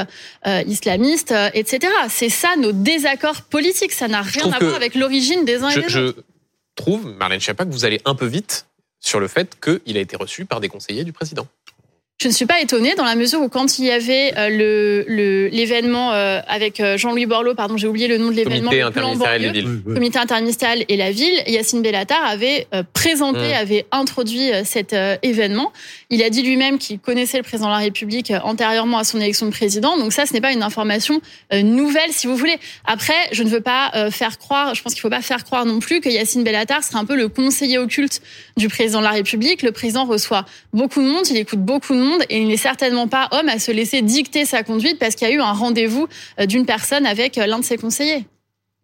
[0.46, 1.92] euh, islamistes, euh, etc.
[2.08, 3.92] C'est ça nos désaccords politiques.
[3.92, 6.22] Ça n'a rien à voir avec l'origine des uns et je, des je autres.
[6.74, 8.66] trouve, Marlène Schiappa, que vous allez un peu vite
[8.98, 11.46] sur le fait qu'il a été reçu par des conseillers du président.
[12.22, 15.48] Je ne suis pas étonnée dans la mesure où quand il y avait euh, le
[15.48, 19.42] l'événement euh, avec euh, Jean-Louis Borloo, pardon, j'ai oublié le nom de l'événement, Comité interministériel
[19.42, 19.94] banlieue, villes.
[19.94, 23.60] Comité interministériel et la ville, Yacine Bellatar avait présenté, Mm.
[23.60, 25.72] avait introduit cet événement.
[26.10, 29.46] Il a dit lui-même qu'il connaissait le président de la République antérieurement à son élection
[29.46, 29.98] de président.
[29.98, 31.20] Donc ça, ce n'est pas une information
[31.52, 32.56] nouvelle, si vous voulez.
[32.84, 35.66] Après, je ne veux pas faire croire, je pense qu'il ne faut pas faire croire
[35.66, 38.22] non plus que Yacine Bellatar serait un peu le conseiller occulte
[38.56, 39.62] du président de la République.
[39.62, 43.08] Le président reçoit beaucoup de monde, il écoute beaucoup de monde et il n'est certainement
[43.08, 46.08] pas homme à se laisser dicter sa conduite parce qu'il y a eu un rendez-vous
[46.40, 48.24] euh, d'une personne avec euh, l'un de ses conseillers.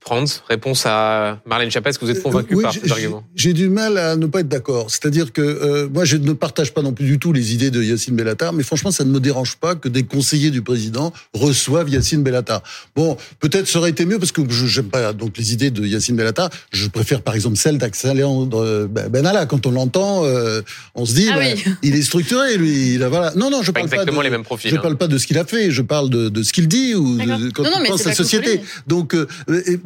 [0.01, 3.69] Franz, réponse à Marlène Chapet, est-ce que vous êtes convaincu par ces arguments J'ai du
[3.69, 4.91] mal à ne pas être d'accord.
[4.91, 7.83] C'est-à-dire que euh, moi, je ne partage pas non plus du tout les idées de
[7.83, 11.89] Yacine Bellatar, mais franchement, ça ne me dérange pas que des conseillers du président reçoivent
[11.89, 12.63] Yacine Bellatar.
[12.95, 15.85] Bon, peut-être ça aurait été mieux parce que je n'aime pas donc les idées de
[15.85, 16.49] Yacine Bellatar.
[16.71, 19.47] Je préfère par exemple celle d'Alexandre Benalla.
[19.47, 20.63] Quand on l'entend, euh,
[20.95, 22.95] on se dit, ah bah, il est structuré, lui.
[22.95, 23.33] Il a, voilà.
[23.35, 24.71] Non, non, je pas parle exactement pas de, les mêmes profils.
[24.71, 24.81] Je hein.
[24.81, 25.71] parle pas de ce qu'il a fait.
[25.71, 28.11] Je parle de, de ce qu'il dit ou de, quand non, non, il pense à
[28.11, 28.61] la société.
[28.87, 29.27] Donc, euh,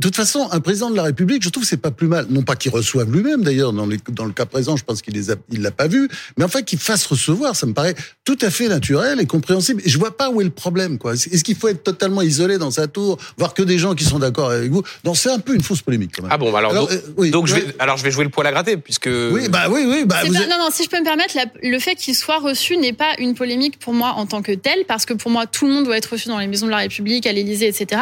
[0.03, 2.27] toute façon, un président de la République, je trouve que c'est pas plus mal.
[2.31, 5.27] Non pas qu'il reçoive lui-même, d'ailleurs, dans, dans le cas présent, je pense qu'il les
[5.51, 8.69] il l'a pas vu, mais enfin qu'il fasse recevoir, ça me paraît tout à fait
[8.69, 9.83] naturel et compréhensible.
[9.85, 11.15] Et je vois pas où est le problème, quoi.
[11.15, 14.19] Est-ce qu'il faut être totalement isolé dans sa tour, voir que des gens qui sont
[14.19, 14.83] d'accord avec vous?
[15.05, 16.33] Non, c'est un peu une fausse polémique, quand même.
[16.33, 18.31] Ah bon, alors, Alors, donc, euh, oui, donc je vais, alors je vais jouer le
[18.31, 19.09] poil à gratter, puisque.
[19.09, 20.05] Oui, bah oui, oui.
[20.05, 21.95] Bah, C'est vous pas- êtes- Non, non, si je peux me permettre, la- le fait
[21.95, 25.15] qu'il soit reçu n'est pas une polémique pour moi en tant que tel, parce que
[25.15, 27.33] pour moi, tout le monde doit être reçu dans les maisons de la République, à
[27.33, 28.01] l'Élysée, etc.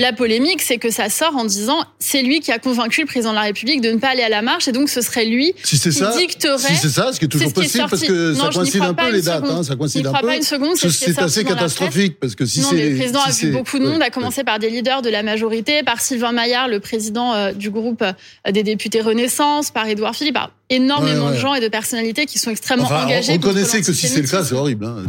[0.00, 3.30] La polémique, c'est que ça sort en disant c'est lui qui a convaincu le président
[3.30, 5.52] de la République de ne pas aller à la marche, et donc ce serait lui
[5.62, 6.56] si qui ça, dicterait.
[6.58, 8.94] si c'est ça, ce qui est toujours est possible, parce que Non, ça coïncide un
[8.94, 10.26] peu les dates, hein, ça coïncide un peu.
[10.26, 13.50] pas une seconde, c'est ce assez catastrophique parce que si c'est le président a vu
[13.52, 14.10] beaucoup de ouais, monde, à ouais.
[14.10, 18.00] commencer par des leaders de la majorité, par Sylvain Maillard, le président euh, du groupe
[18.02, 22.24] euh, des députés Renaissance, par Édouard Philippe, par énormément Ouais, de gens et de personnalités
[22.24, 23.34] qui sont extrêmement Enfin, engagés.
[23.34, 24.86] on connaissait que si c'est le cas, c'est horrible.
[24.86, 25.04] Hein.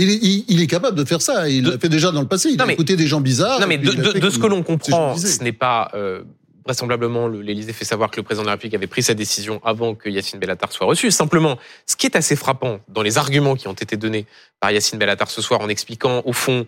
[0.00, 1.48] Il est, il, il est capable de faire ça.
[1.48, 2.48] Il De- l'a fait déjà dans le passé.
[2.50, 3.60] Il Non, a mais- écouté des gens bizarres.
[3.60, 3.90] Non, mais de,
[4.30, 6.22] ce que l'on comprend, ce n'est pas euh,
[6.64, 9.60] vraisemblablement le- l'Élysée fait savoir que le président de la République avait pris sa décision
[9.64, 11.10] avant que Yacine Bellatar soit reçu.
[11.10, 14.26] Simplement, ce qui est assez frappant dans les arguments qui ont été donnés
[14.60, 16.66] par Yacine Bellatar ce soir en expliquant au fond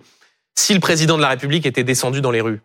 [0.55, 2.61] si le président de la République était descendu dans les rues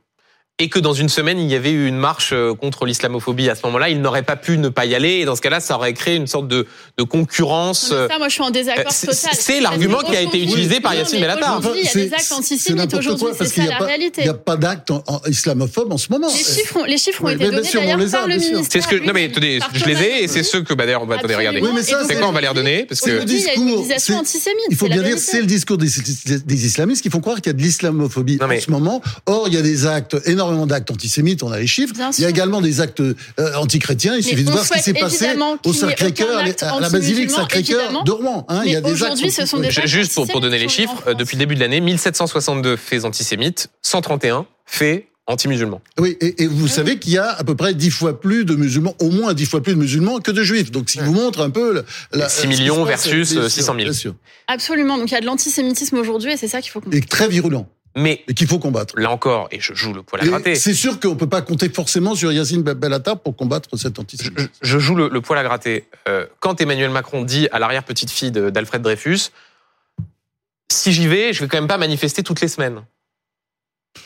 [0.59, 3.53] et que dans une semaine il y avait eu une marche euh, contre l'islamophobie à
[3.55, 5.75] ce moment-là, il n'aurait pas pu ne pas y aller et dans ce cas-là, ça
[5.75, 6.65] aurait créé une sorte de,
[6.97, 7.91] de concurrence.
[7.91, 9.31] Non, mais euh, Ça, moi, je suis en désaccord Euh, total.
[9.33, 11.61] c'est l'argument qui a été utilisé par mais Bellatar.
[11.75, 14.21] Il y a c'est- des actes antisémites n'importe aujourd'hui, quoi, c'est ça la pas- réalité.
[14.21, 16.27] Il n'y a pas d'acte en- en islamophobe en ce moment.
[16.27, 18.27] Les chiffres, ont- les chiffres ont Oui, été donnés sûr, on d'ailleurs les a, par
[18.27, 18.53] le bien sûr.
[18.55, 18.81] ministère.
[18.81, 21.03] C'est ce que non mais attendez, je les ai et c'est ceux que bah d'ailleurs
[21.03, 21.59] on va attendez regarder.
[21.59, 21.79] Absolument.
[21.79, 24.23] Oui, c'est- quand on va les redonner parce que Aujourd'hui, il y a une discours.
[24.71, 25.87] Il faut bien dire, c'est le discours des,
[26.65, 29.01] islamistes qui font croire qu'il y a de l'islamophobie en ce moment.
[29.27, 31.93] Or, il y a des actes, énormément d'actes antisémites, on a les chiffres.
[31.93, 32.35] Bien Il y a sûr.
[32.35, 33.13] également des actes euh,
[33.55, 34.13] antichrétiens.
[34.13, 35.27] Il Mais suffit de voir ce qui s'est passé
[35.65, 38.45] au Sacré-Cœur, à la basilique Sacré-Cœur de Rouen.
[38.49, 39.77] Hein, il y a des actes ce sont des antisémites.
[39.77, 43.05] actes Juste pour, pour donner les chiffres, euh, depuis le début de l'année, 1762 faits
[43.05, 45.81] antisémites, 131 faits anti-musulmans.
[45.99, 48.55] Oui, et, et vous savez qu'il y a à peu près dix fois plus de
[48.55, 50.71] musulmans, au moins dix fois plus de musulmans que de juifs.
[50.71, 51.83] Donc, qui vous montre un peu...
[52.13, 53.83] La, 6 ce qui se millions versus, bien euh, sûr, 600 000.
[53.83, 54.15] bien sûr.
[54.47, 54.97] Absolument.
[54.97, 56.97] Donc il y a de l'antisémitisme aujourd'hui et c'est ça qu'il faut comprendre.
[56.97, 57.67] Et très virulent.
[57.97, 58.93] Mais Et qu'il faut combattre.
[58.99, 61.41] là encore, et je joue le poil à Et gratter, C'est sûr qu'on peut pas
[61.41, 64.49] compter forcément sur Yacine Bellatar pour combattre cet antisémitisme.
[64.61, 65.85] je joue le, le poil à gratter.
[66.07, 69.31] Euh, quand Emmanuel Macron dit à l'arrière-petite-fille de- d'Alfred Dreyfus,
[70.71, 72.81] si j'y vais, je vais quand même pas manifester toutes les semaines.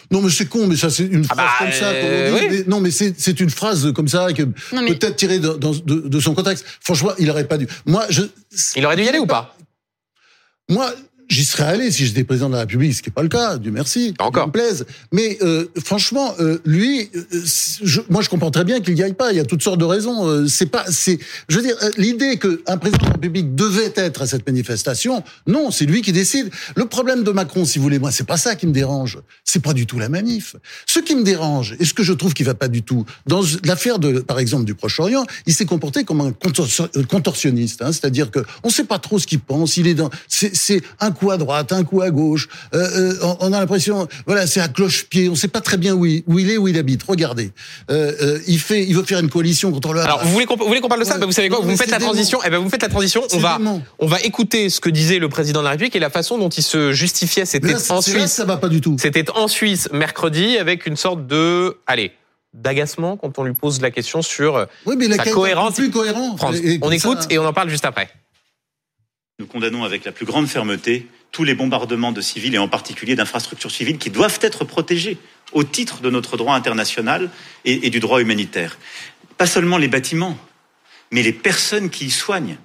[0.10, 1.90] Non, mais c'est con, mais ça, c'est une Ah phrase bah, comme ça.
[1.90, 2.46] euh, qu'on dit.
[2.46, 2.58] oui.
[2.60, 5.72] Mais non, mais c'est c'est une phrase comme ça, que mais peut-être tirée de, dans-
[5.72, 6.66] de, de son contexte.
[6.80, 7.68] Franchement, il aurait pas dû.
[7.86, 8.22] Moi, je.
[8.78, 9.56] Il aurait dû y aller ou pas?
[10.70, 10.94] Moi,
[11.32, 13.58] j'y serais allé si j'étais président de la République, ce qui n'est pas le cas,
[13.58, 14.14] Dieu merci.
[14.20, 14.48] Encore.
[14.48, 14.86] Me plaise.
[15.12, 17.24] Mais euh, franchement, euh, lui, euh,
[17.82, 19.32] je, moi, je comprends très bien qu'il n'y aille pas.
[19.32, 20.28] Il y a toutes sortes de raisons.
[20.28, 21.18] Euh, c'est pas, c'est,
[21.48, 25.24] je veux dire, euh, l'idée qu'un président de la République devait être à cette manifestation,
[25.48, 26.50] non, c'est lui qui décide.
[26.76, 29.20] Le problème de Macron, si vous voulez, moi, c'est pas ça qui me dérange.
[29.46, 30.58] C'est pas du tout la manif.
[30.86, 33.42] Ce qui me dérange, et ce que je trouve qui va pas du tout, dans
[33.64, 37.82] l'affaire de, par exemple, du Proche-Orient, il s'est comporté comme un contorsion- contorsionniste.
[37.82, 39.78] Hein, C'est-à-dire que on sait pas trop ce qu'il pense.
[39.78, 42.48] Il est dans, c'est, c'est un coup à droite, un coup à gauche.
[42.74, 45.30] Euh, euh, on- on a l'impression, voilà, c'est à cloche-pied.
[45.30, 47.04] On sait pas très bien où il, où il est, où il habite.
[47.04, 47.52] Regardez,
[47.92, 50.00] euh, il fait, il veut faire une coalition contre le.
[50.02, 51.14] Alors, vous voulez qu'on parle de ça?
[51.16, 51.20] Ouais.
[51.20, 51.60] Ben, Vous savez quoi?
[51.60, 52.40] Non, Vous me faites la transition.
[52.46, 53.22] Eh ben, vous me faites la transition.
[53.34, 53.82] On va, dément.
[54.00, 56.50] on va écouter ce que disait le président de la République et la façon dont
[56.50, 57.46] il se justifiait.
[57.46, 58.32] C'était en c'est là, Suisse.
[58.32, 58.96] ça va pas du tout.
[59.00, 62.12] C'était en Suisse mercredi avec une sorte de, allez,
[62.54, 65.76] d'agacement quand on lui pose la question sur Oui, mais la sa cohérence.
[65.76, 66.36] plus cohérent.
[66.38, 66.56] France.
[66.82, 68.10] On écoute ça- et on en parle juste après.
[69.42, 73.16] Nous condamnons avec la plus grande fermeté tous les bombardements de civils et en particulier
[73.16, 75.18] d'infrastructures civiles qui doivent être protégées
[75.52, 77.28] au titre de notre droit international
[77.66, 78.78] et, du droit humanitaire.
[79.40, 80.38] Pas seulement les bâtiments,
[81.10, 82.60] mais les personnes qui y soignent.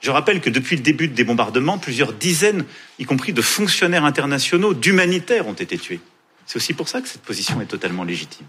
[0.00, 2.64] Je rappelle que depuis le début des bombardements, plusieurs dizaines,
[2.98, 6.00] y compris de fonctionnaires internationaux, d'humanitaires ont été tués.
[6.46, 8.46] C'est aussi pour ça que cette position est totalement légitime.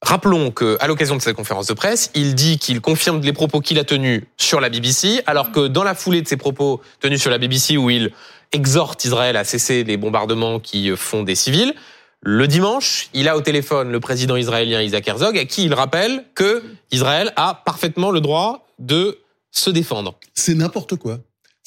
[0.00, 3.60] Rappelons que, à l'occasion de cette conférence de presse, il dit qu'il confirme les propos
[3.60, 7.20] qu'il a tenus sur la BBC, alors que dans la foulée de ses propos tenus
[7.20, 8.12] sur la BBC, où il
[8.52, 11.74] exhorte Israël à cesser les bombardements qui font des civils,
[12.20, 16.24] le dimanche, il a au téléphone le président israélien Isaac Herzog, à qui il rappelle
[16.34, 19.18] que Israël a parfaitement le droit de
[19.50, 20.14] se défendre.
[20.34, 21.18] C'est n'importe quoi.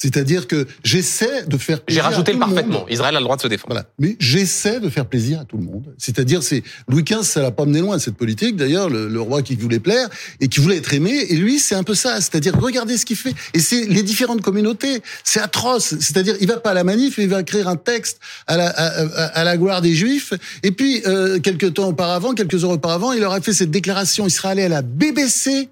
[0.02, 2.02] C'est-à-dire que j'essaie de faire plaisir.
[2.02, 2.88] J'ai rajouté le parfaitement.
[2.88, 3.74] Israël a le droit de se défendre.
[3.74, 3.86] Voilà.
[4.00, 5.94] Mais j'essaie de faire plaisir à tout le monde.
[5.96, 8.56] C'est-à-dire, c'est Louis XV, ça l'a pas mené loin cette politique.
[8.56, 10.08] D'ailleurs, le, roi qui voulait plaire
[10.40, 11.26] et qui voulait être aimé.
[11.28, 12.20] Et lui, c'est un peu ça.
[12.20, 13.32] C'est-à-dire, regardez ce qu'il fait.
[13.54, 15.02] Et c'est les différentes communautés.
[15.22, 15.94] C'est atroce.
[16.00, 19.44] C'est-à-dire, il va pas à la manif, il va écrire un texte à la, à,
[19.44, 20.32] la gloire des Juifs.
[20.64, 24.26] Et puis, euh, quelques temps auparavant, quelques heures auparavant, il leur a fait cette déclaration
[24.26, 25.68] israélienne à la BBC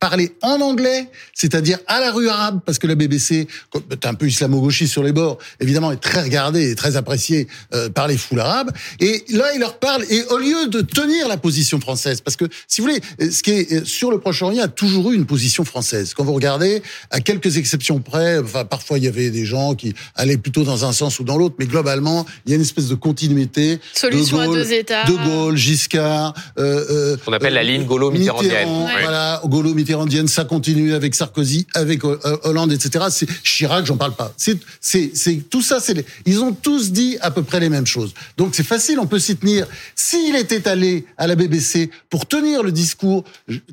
[0.00, 3.48] parler en anglais, c'est-à-dire à la rue arabe, parce que la BBC,
[3.90, 7.88] est un peu islamo-gauchiste sur les bords, évidemment, est très regardée et très appréciée euh,
[7.88, 8.70] par les foules arabes.
[9.00, 12.44] Et là, il leur parle, et au lieu de tenir la position française, parce que,
[12.68, 16.14] si vous voulez, ce qui est sur le Proche-Orient a toujours eu une position française.
[16.14, 19.94] Quand vous regardez, à quelques exceptions près, enfin, parfois il y avait des gens qui
[20.14, 22.88] allaient plutôt dans un sens ou dans l'autre, mais globalement, il y a une espèce
[22.88, 23.80] de continuité.
[23.94, 25.04] Solution de Gaulle, à deux États.
[25.04, 26.34] De Gaulle, Giscard.
[26.58, 28.68] Euh, euh, On appelle la ligne Gaulo-Mitterrandienne.
[29.02, 29.40] Voilà,
[29.88, 33.06] Gaulo-Mitterrandienne ça continue avec Sarkozy, avec euh, Hollande, etc.
[33.10, 34.32] C'est Chirac, j'en parle pas.
[34.36, 35.80] C'est, c'est, c'est tout ça.
[35.80, 38.12] C'est ils ont tous dit à peu près les mêmes choses.
[38.36, 39.66] Donc c'est facile, on peut s'y tenir.
[39.94, 43.24] S'il était allé à la BBC pour tenir le discours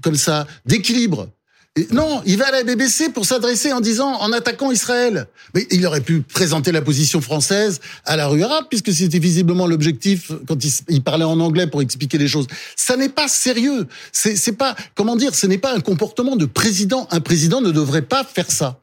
[0.01, 1.28] comme ça d'équilibre
[1.91, 5.27] non, il va à la BBC pour s'adresser en disant, en attaquant Israël.
[5.53, 9.67] Mais il aurait pu présenter la position française à la rue arabe, puisque c'était visiblement
[9.67, 10.57] l'objectif quand
[10.88, 12.47] il, parlait en anglais pour expliquer les choses.
[12.77, 13.88] Ça n'est pas sérieux.
[14.13, 17.09] C'est pas, comment dire, ce n'est pas un comportement de président.
[17.11, 18.79] Un président ne devrait pas faire ça.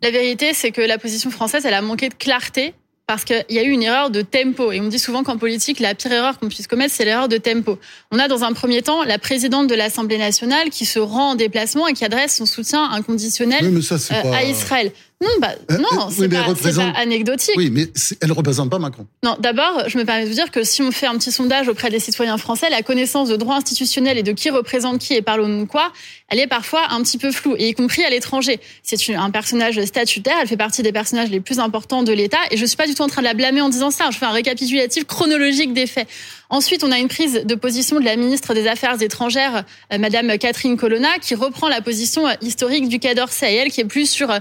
[0.00, 2.74] La vérité, c'est que la position française, elle a manqué de clarté
[3.10, 4.70] parce qu'il y a eu une erreur de tempo.
[4.70, 7.38] Et on dit souvent qu'en politique, la pire erreur qu'on puisse commettre, c'est l'erreur de
[7.38, 7.76] tempo.
[8.12, 11.34] On a dans un premier temps la présidente de l'Assemblée nationale qui se rend en
[11.34, 14.92] déplacement et qui adresse son soutien inconditionnel euh, à Israël.
[15.22, 16.46] Non, bah, euh, non, c'est pas,
[16.96, 17.54] anecdotique.
[17.54, 17.88] Oui, mais
[18.22, 19.06] elle ne représente pas Macron.
[19.22, 21.68] Non, d'abord, je me permets de vous dire que si on fait un petit sondage
[21.68, 25.20] auprès des citoyens français, la connaissance de droit institutionnel et de qui représente qui et
[25.20, 25.92] parle au nom de quoi,
[26.28, 28.60] elle est parfois un petit peu floue, et y compris à l'étranger.
[28.82, 32.56] C'est un personnage statutaire, elle fait partie des personnages les plus importants de l'État, et
[32.56, 34.10] je suis pas du tout en train de la blâmer en disant ça.
[34.10, 36.08] Je fais un récapitulatif chronologique des faits.
[36.50, 40.36] Ensuite, on a une prise de position de la ministre des Affaires étrangères, euh, Madame
[40.36, 44.10] Catherine Colonna, qui reprend la position euh, historique du Quai d'Orsay, elle qui est plus
[44.10, 44.38] sur euh,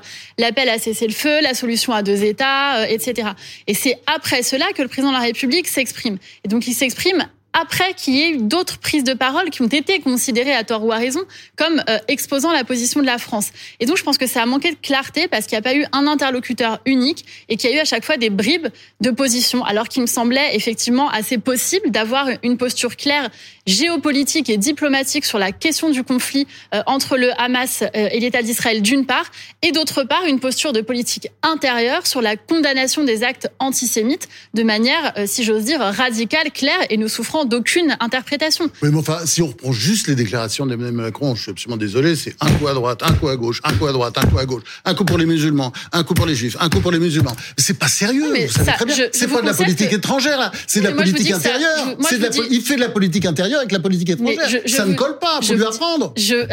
[0.69, 3.29] l'appel à cesser le feu, la solution à deux États, etc.
[3.67, 6.17] Et c'est après cela que le président de la République s'exprime.
[6.43, 9.67] Et donc, il s'exprime après qu'il y ait eu d'autres prises de parole qui ont
[9.67, 11.21] été considérées à tort ou à raison
[11.55, 13.49] comme euh, exposant la position de la France.
[13.79, 15.75] Et donc je pense que ça a manqué de clarté parce qu'il n'y a pas
[15.75, 18.67] eu un interlocuteur unique et qu'il y a eu à chaque fois des bribes
[19.01, 23.29] de position, alors qu'il me semblait effectivement assez possible d'avoir une posture claire
[23.65, 28.41] géopolitique et diplomatique sur la question du conflit euh, entre le Hamas euh, et l'État
[28.41, 29.25] d'Israël d'une part,
[29.61, 34.63] et d'autre part une posture de politique intérieure sur la condamnation des actes antisémites de
[34.63, 37.07] manière, si j'ose dire, radicale, claire et ne
[37.45, 38.69] d'aucune interprétation.
[38.81, 42.15] Oui, mais enfin, si on reprend juste les déclarations d'Emmanuel Macron, je suis absolument désolé,
[42.15, 44.37] c'est un coup à droite, un coup à gauche, un coup à droite, un coup
[44.37, 46.91] à gauche, un coup pour les musulmans, un coup pour les juifs, un coup pour
[46.91, 47.35] les musulmans.
[47.57, 48.95] C'est pas sérieux, vous savez très bien.
[49.11, 50.51] C'est pas de la politique étrangère, là.
[50.67, 51.97] C'est de la politique intérieure.
[52.49, 54.61] Il fait de la politique intérieure avec la politique étrangère.
[54.65, 56.13] ça ne colle pas, faut lui apprendre.
[56.17, 56.47] Je,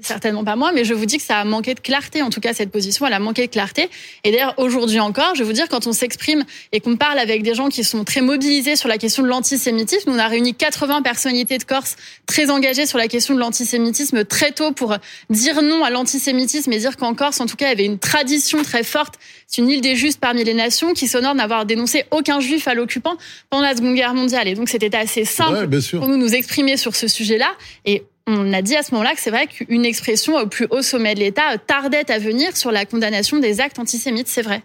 [0.00, 2.22] certainement pas moi, mais je vous dis que ça a manqué de clarté.
[2.22, 3.88] En tout cas, cette position, elle a manqué de clarté.
[4.24, 7.42] Et d'ailleurs, aujourd'hui encore, je vais vous dire, quand on s'exprime et qu'on parle avec
[7.42, 11.58] des gens qui sont très mobilisés sur la question de l'antisémitisme, a réuni 80 personnalités
[11.58, 14.96] de Corse très engagées sur la question de l'antisémitisme très tôt pour
[15.28, 17.98] dire non à l'antisémitisme et dire qu'en Corse, en tout cas, il y avait une
[17.98, 19.14] tradition très forte.
[19.46, 22.74] C'est une île des justes parmi les nations qui s'honore d'avoir dénoncé aucun juif à
[22.74, 23.16] l'occupant
[23.50, 24.48] pendant la Seconde Guerre mondiale.
[24.48, 27.52] Et donc, c'était assez simple pour nous nous exprimer sur ce sujet-là.
[27.84, 30.82] Et on a dit à ce moment-là que c'est vrai qu'une expression au plus haut
[30.82, 34.62] sommet de l'État tardait à venir sur la condamnation des actes antisémites, c'est vrai.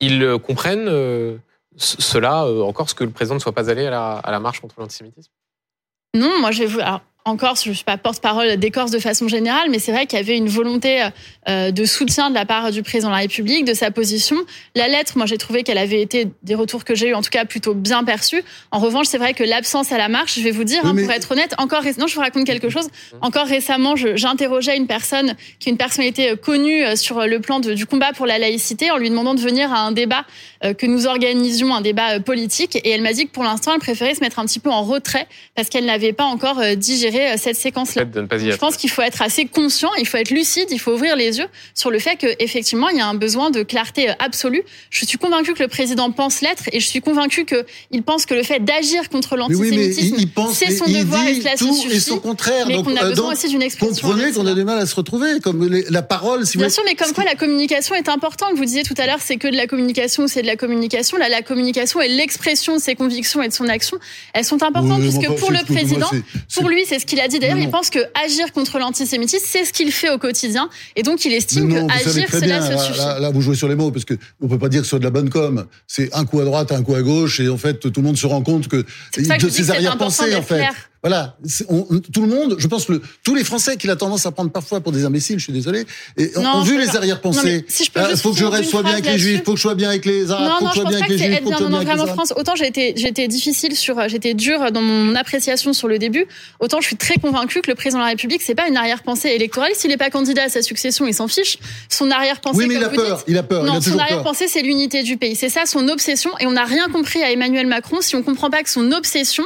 [0.00, 1.36] Ils euh, comprennent euh,
[1.76, 4.80] cela, euh, encore ce que le président ne soit pas allé à la, marche contre
[4.80, 5.30] l'antisémitisme?
[6.14, 6.80] Non, moi je vais vous
[7.24, 10.06] en Corse, je ne suis pas porte-parole des Corses de façon générale, mais c'est vrai
[10.06, 11.06] qu'il y avait une volonté
[11.48, 14.36] euh, de soutien de la part du président de la République, de sa position.
[14.74, 17.30] La lettre, moi j'ai trouvé qu'elle avait été, des retours que j'ai eu en tout
[17.30, 18.42] cas, plutôt bien perçus.
[18.70, 21.10] En revanche, c'est vrai que l'absence à la marche, je vais vous dire, hein, pour
[21.10, 22.88] être honnête, encore, non, je vous raconte quelque chose.
[23.20, 27.60] Encore récemment, j'interrogeais une personne qui est une personnalité euh, connue euh, sur le plan
[27.60, 30.24] du combat pour la laïcité en lui demandant de venir à un débat
[30.62, 32.76] que nous organisions, un débat politique.
[32.76, 34.82] Et elle m'a dit que pour l'instant, elle préférait se mettre un petit peu en
[34.82, 38.04] retrait parce qu'elle n'avait pas encore digéré euh, cette séquence-là.
[38.04, 41.38] Je pense qu'il faut être assez conscient, il faut être lucide, il faut ouvrir les
[41.38, 44.62] yeux sur le fait qu'effectivement, il y a un besoin de clarté absolue.
[44.90, 48.34] Je suis convaincu que le président pense l'être et je suis convaincu qu'il pense que
[48.34, 50.16] le fait d'agir contre l'antisémitisme,
[50.52, 51.96] c'est son devoir et cela tout suffit.
[51.96, 52.66] Et son contraire.
[52.66, 54.08] Mais qu'on a euh, besoin aussi d'une expression.
[54.08, 56.46] Comprenez qu'on a du mal à se retrouver, comme la parole.
[56.46, 58.54] Si Bien sûr, mais comme quoi la communication est importante.
[58.56, 61.16] Vous disiez tout à l'heure, c'est que de la communication, c'est de la communication.
[61.16, 63.98] Là, la communication est l'expression de ses convictions et de son action.
[64.32, 66.10] Elles sont importantes puisque pour le président,
[66.54, 67.38] pour lui, c'est ce qu'il a dit.
[67.38, 70.68] D'ailleurs, il pense que agir contre l'antisémitisme, c'est ce qu'il fait au quotidien.
[70.96, 72.98] Et donc, il estime que agir, cela se suffit.
[72.98, 74.98] Là, vous jouez sur les mots, parce que on peut pas dire que ce soit
[74.98, 75.66] de la bonne com.
[75.86, 78.16] C'est un coup à droite, un coup à gauche, et en fait, tout le monde
[78.16, 78.84] se rend compte que
[79.16, 80.64] de ses arrière-pensées, en fait.
[81.02, 81.38] Voilà,
[82.12, 84.80] tout le monde, je pense que tous les Français qu'il a tendance à prendre parfois
[84.80, 85.86] pour des imbéciles, je suis désolé,
[86.18, 87.64] et ont vu les arrière-pensées.
[87.68, 89.74] Si il faut que je reste soit bien avec les Juifs, faut que je sois
[89.74, 91.88] bien avec les Arabes, faut que je sois bien avec les Juifs, sois bien avec
[91.88, 92.34] les France.
[92.36, 96.26] Autant j'étais j'étais difficile sur, j'étais dur dans mon appréciation sur le début,
[96.58, 99.30] autant je suis très convaincu que le président de la République c'est pas une arrière-pensée
[99.30, 99.72] électorale.
[99.74, 101.56] S'il n'est pas candidat à sa succession, il s'en fiche.
[101.88, 103.64] Son arrière-pensée, oui, mais il a peur, il a peur.
[103.64, 105.34] Non, son arrière-pensée c'est l'unité du pays.
[105.34, 108.50] C'est ça son obsession, et on n'a rien compris à Emmanuel Macron si on comprend
[108.50, 109.44] pas que son obsession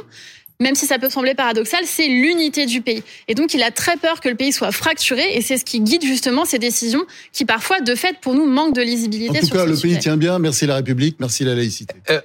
[0.61, 3.03] même si ça peut sembler paradoxal, c'est l'unité du pays.
[3.27, 5.81] Et donc, il a très peur que le pays soit fracturé, et c'est ce qui
[5.81, 9.39] guide justement ces décisions, qui parfois, de fait, pour nous, manquent de lisibilité.
[9.39, 10.39] En tout cas, le pays tient bien.
[10.39, 11.95] Merci la République, merci la laïcité.
[12.11, 12.21] Euh,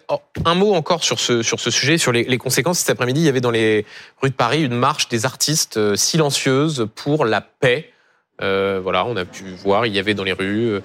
[0.45, 2.79] un mot encore sur ce sur ce sujet, sur les, les, conséquences.
[2.79, 3.85] Cet après-midi, il y avait dans les
[4.21, 7.89] rues de Paris une marche des artistes euh, silencieuses pour la paix.
[8.41, 10.79] Euh, voilà, on a pu voir, il y avait dans les rues.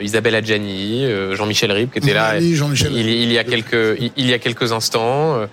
[0.00, 4.38] Isabelle Adjani, Jean-Michel Ribes qui était là il, il, y a quelques il, y a
[4.38, 5.46] quelques instants.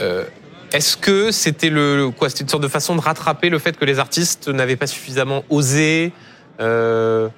[0.00, 0.24] Euh,
[0.72, 3.84] est-ce que c'était le quoi C'était une sorte de façon de rattraper le fait que
[3.84, 6.12] les artistes n'avaient pas suffisamment osé
[6.60, 7.28] euh,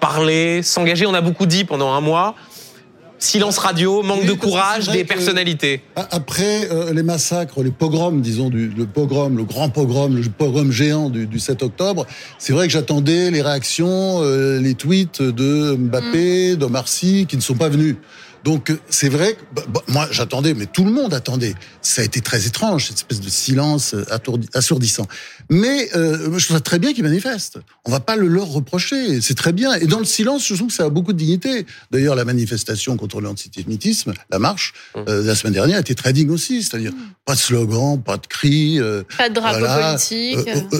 [0.00, 1.06] parler, s'engager?
[1.06, 2.34] On a beaucoup dit pendant un mois.
[3.18, 5.80] Silence radio, manque de courage des personnalités.
[5.94, 10.70] Après euh, les massacres, les pogroms, disons, du, le pogrom, le grand pogrom, le pogrom
[10.70, 12.06] géant du, du 7 octobre,
[12.38, 16.56] c'est vrai que j'attendais les réactions, euh, les tweets de Mbappé, mm.
[16.56, 17.96] d'Omar Sy, qui ne sont pas venus.
[18.46, 21.54] Donc c'est vrai que bah, bah, moi j'attendais, mais tout le monde attendait.
[21.82, 24.04] Ça a été très étrange, cette espèce de silence euh,
[24.54, 25.08] assourdissant.
[25.50, 27.58] Mais euh, je trouve ça très bien qu'ils manifestent.
[27.84, 29.74] On va pas le leur reprocher, c'est très bien.
[29.74, 31.66] Et dans le silence, je trouve que ça a beaucoup de dignité.
[31.90, 35.00] D'ailleurs, la manifestation contre l'antisémitisme, la marche, mmh.
[35.08, 36.62] euh, la semaine dernière, était très digne aussi.
[36.62, 37.12] C'est-à-dire mmh.
[37.24, 38.80] pas de slogan, pas de cris.
[38.80, 40.38] Euh, pas de drapeau politique.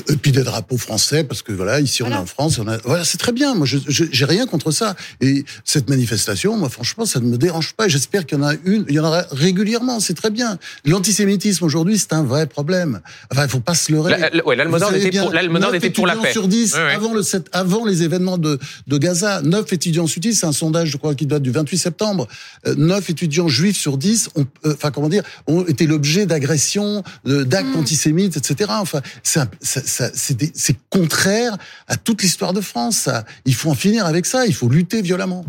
[0.09, 2.59] et puis des drapeaux français, parce que voilà, ici on est en France.
[2.59, 3.55] On a, voilà, c'est très bien.
[3.55, 4.97] Moi, je j'ai rien contre ça.
[5.21, 7.89] Et cette manifestation, moi, franchement, ça ne me dérange pas.
[7.89, 10.01] J'espère qu'il y en a une, il y en aura régulièrement.
[10.01, 10.59] C'est très bien.
[10.85, 13.01] L'antisémitisme aujourd'hui, c'est un vrai problème.
[13.31, 14.15] Enfin, il faut pas se leurrer.
[14.45, 15.35] Ouais, l'Almonar était, pour,
[15.75, 16.33] était pour la paix.
[16.33, 19.43] sur 10 avant le 7, avant les événements de, de Gaza.
[19.43, 22.27] 9 étudiants sur 10, c'est un sondage, je crois, qui date du 28 septembre.
[22.67, 27.03] 9 euh, étudiants juifs sur 10 ont, euh, enfin, comment dire, ont été l'objet d'agressions,
[27.25, 27.79] d'actes mm.
[27.79, 28.71] antisémites, etc.
[28.75, 31.57] Enfin, c'est contraire
[31.89, 32.97] à toute l'histoire de France.
[32.97, 33.25] Ça.
[33.45, 34.47] Il faut en finir avec ça.
[34.47, 35.45] Il faut lutter violemment.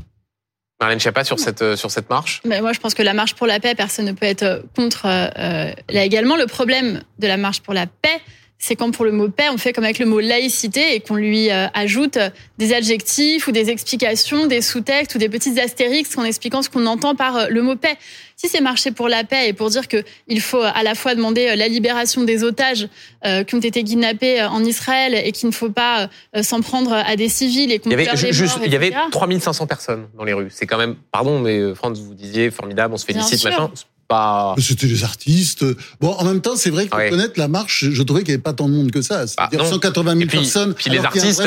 [0.80, 2.42] Marlène Schiappa sur cette euh, sur cette marche?
[2.46, 5.06] Mais Moi, je pense que la marche pour la paix, personne ne peut être contre.
[5.06, 8.22] Euh, là également, le problème de la marche pour la paix,
[8.60, 11.16] c'est quand pour le mot paix, on fait comme avec le mot laïcité et qu'on
[11.16, 12.18] lui ajoute
[12.58, 16.86] des adjectifs ou des explications, des sous-textes ou des petites astérix en expliquant ce qu'on
[16.86, 17.98] entend par le mot paix.
[18.36, 21.56] Si c'est marcher pour la paix et pour dire qu'il faut à la fois demander
[21.56, 22.88] la libération des otages
[23.24, 26.10] qui ont été kidnappés en Israël et qu'il ne faut pas
[26.42, 29.68] s'en prendre à des civils et qu'on il y avait, juste, il y avait 3500
[29.68, 30.50] personnes dans les rues.
[30.50, 33.70] C'est quand même, pardon, mais France, vous disiez formidable, on se félicite, machin.
[34.08, 34.56] Pas...
[34.58, 35.66] C'était des artistes.
[36.00, 37.86] Bon, en même temps, c'est vrai qu'il faut connaître la marche.
[37.90, 39.28] Je trouvais qu'il n'y avait pas tant de monde que ça.
[39.28, 40.74] C'est-à-dire 180 000 personnes.
[40.74, 41.44] Puis les artistes,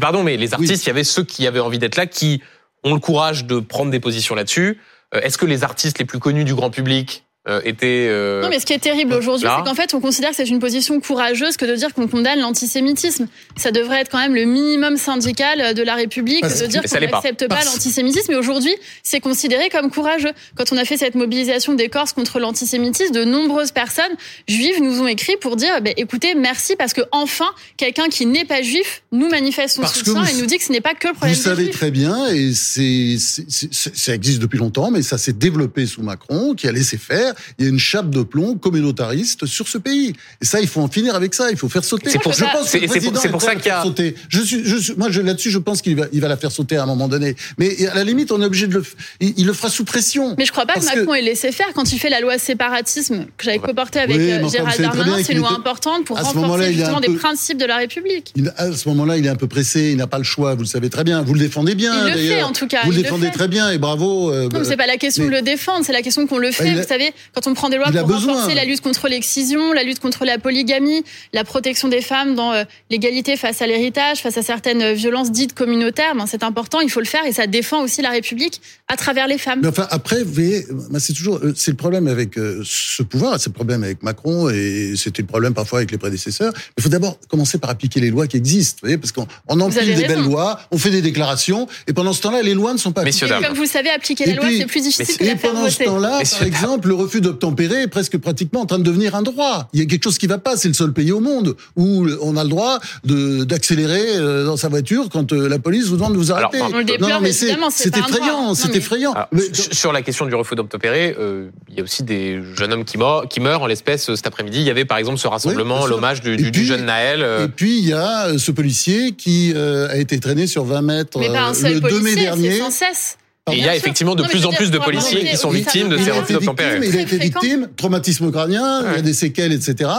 [0.00, 2.40] pardon, mais les artistes, il y avait ceux qui avaient envie d'être là, qui
[2.84, 4.78] ont le courage de prendre des positions là-dessus.
[5.14, 8.06] Euh, est-ce que les artistes les plus connus du grand public euh, était.
[8.10, 10.48] Euh, non, mais ce qui est terrible aujourd'hui, c'est qu'en fait, on considère que c'est
[10.48, 13.28] une position courageuse que de dire qu'on condamne l'antisémitisme.
[13.56, 17.48] Ça devrait être quand même le minimum syndical de la République de dire qu'on n'accepte
[17.48, 18.32] pas, l'antisémitisme.
[18.32, 20.32] Et aujourd'hui, c'est considéré comme courageux.
[20.54, 24.12] Quand on a fait cette mobilisation des Corses contre l'antisémitisme, de nombreuses personnes
[24.46, 27.48] juives nous ont écrit pour dire bah, écoutez, merci parce que enfin,
[27.78, 30.82] quelqu'un qui n'est pas juif nous manifeste son soutien et nous dit que ce n'est
[30.82, 31.34] pas que le problème.
[31.34, 36.02] Vous savez très bien, et c'est ça existe depuis longtemps, mais ça s'est développé sous
[36.02, 39.78] Macron, qui a laissé faire il y a une chape de plomb communautariste sur ce
[39.78, 40.14] pays.
[40.40, 41.50] Et ça, il faut en finir avec ça.
[41.50, 42.10] Il faut faire sauter.
[42.10, 43.82] C'est pour, ça, c'est pour ça qu'il a.
[43.82, 44.14] Sauter.
[44.28, 46.76] Je suis, je suis, moi, là-dessus, je pense qu'il va, il va la faire sauter
[46.76, 47.36] à un moment donné.
[47.58, 48.84] Mais à la limite, on est obligé de le,
[49.20, 50.34] il, le fera sous pression.
[50.38, 53.26] Mais je crois pas que Macron ait laissé faire quand il fait la loi séparatisme
[53.36, 55.22] que j'avais coportée avec euh, Gérald Darmanin.
[55.22, 58.34] C'est une loi importante pour renforcer justement des principes de la République.
[58.56, 59.90] à ce moment-là, il est un peu pressé.
[59.92, 60.54] Il n'a pas le choix.
[60.54, 61.22] Vous le savez très bien.
[61.22, 62.06] Vous le défendez bien.
[62.08, 62.80] Il le fait en tout cas.
[62.84, 64.32] Vous le défendez très bien et bravo.
[64.32, 65.84] Euh, non, c'est pas la question de le défendre.
[65.84, 66.74] C'est la question qu'on le fait.
[66.74, 70.00] Vous savez, quand on prend des lois pour renforcer la lutte contre l'excision, la lutte
[70.00, 74.42] contre la polygamie, la protection des femmes dans euh, l'égalité face à l'héritage, face à
[74.42, 76.14] certaines euh, violences dites communautaires.
[76.14, 79.26] Ben, c'est important, il faut le faire et ça défend aussi la République à travers
[79.26, 79.60] les femmes.
[79.62, 80.66] Mais enfin, après, vous voyez,
[80.98, 84.94] c'est toujours, euh, c'est le problème avec ce pouvoir, c'est le problème avec Macron et
[84.96, 86.52] c'était le problème parfois avec les prédécesseurs.
[86.54, 89.26] Mais il faut d'abord commencer par appliquer les lois qui existent, vous voyez, parce qu'on
[89.60, 92.78] empile des belles lois, on fait des déclarations et pendant ce temps-là, les lois ne
[92.78, 93.26] sont pas appliquées.
[93.28, 95.70] Comme vous le savez, appliquer la loi, c'est plus difficile que la faire Et pendant
[95.70, 99.22] ce temps-là, par exemple, le refus d'obtempérer est presque pratiquement en train de devenir un
[99.22, 99.68] droit.
[99.72, 100.56] Il y a quelque chose qui va pas.
[100.56, 104.68] C'est le seul pays au monde où on a le droit d'accélérer euh, dans sa
[104.68, 106.58] voiture quand euh, la police vous demande de vous arrêter.
[106.58, 109.14] Alors, on le déplore, non, mais c'est effrayant, c'est effrayant.
[109.52, 112.96] Sur la question du refus d'obtempérer, euh, il y a aussi des jeunes hommes qui
[112.96, 114.58] meurent, qui meurent en l'espèce cet après-midi.
[114.60, 117.26] Il y avait par exemple ce rassemblement, l'hommage du, du, jeune Naël.
[117.44, 121.80] Et puis il y a ce policier qui a été traîné sur 20 mètres le
[121.80, 122.58] 2 mai dernier.
[122.58, 123.16] Sans cesse.
[123.52, 125.98] Et il y a effectivement de plus en plus de policiers qui sont victimes de
[125.98, 126.80] ces refus d'obtempérer.
[126.86, 129.90] Il a été victime, traumatisme crânien, il y a des séquelles, etc.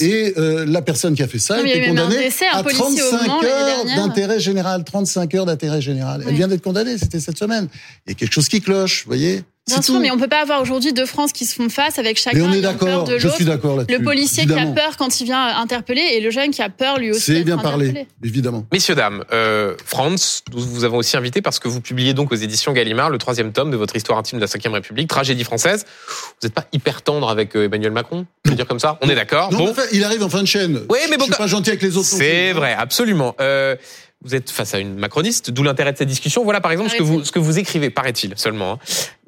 [0.00, 4.40] Et euh, la personne qui a fait ça a été condamnée à 35 heures d'intérêt
[4.40, 4.84] général.
[4.84, 6.24] 35 heures d'intérêt général.
[6.26, 7.68] Elle vient d'être condamnée, c'était cette semaine.
[8.06, 10.42] Il y a quelque chose qui cloche, vous voyez Bien sûr, mais on peut pas
[10.42, 13.28] avoir aujourd'hui deux France qui se font face avec chacun mais on est d'accord, je
[13.28, 13.98] suis d'accord là-dessus.
[13.98, 16.98] Le policier qui a peur quand il vient interpeller et le jeune qui a peur
[16.98, 17.20] lui aussi.
[17.20, 18.66] C'est bien parlé, évidemment.
[18.72, 22.36] Messieurs dames, euh, France, nous vous avons aussi invité parce que vous publiez donc aux
[22.36, 25.84] éditions Gallimard le troisième tome de votre histoire intime de la Ve République, tragédie française.
[26.08, 28.98] Vous n'êtes pas hyper tendre avec euh, Emmanuel Macron, je veux dire comme ça?
[29.02, 29.50] On est d'accord.
[29.50, 29.72] Bon.
[29.92, 30.80] il arrive en fin de chaîne.
[30.88, 32.08] Oui, mais bon, je suis pas gentil avec les autres.
[32.08, 33.36] C'est vrai, absolument.
[33.40, 33.76] Euh,
[34.22, 36.44] vous êtes face à une macroniste, d'où l'intérêt de cette discussion.
[36.44, 38.72] Voilà par exemple ce que vous, ce que vous écrivez, paraît-il seulement.
[38.72, 38.78] Hein.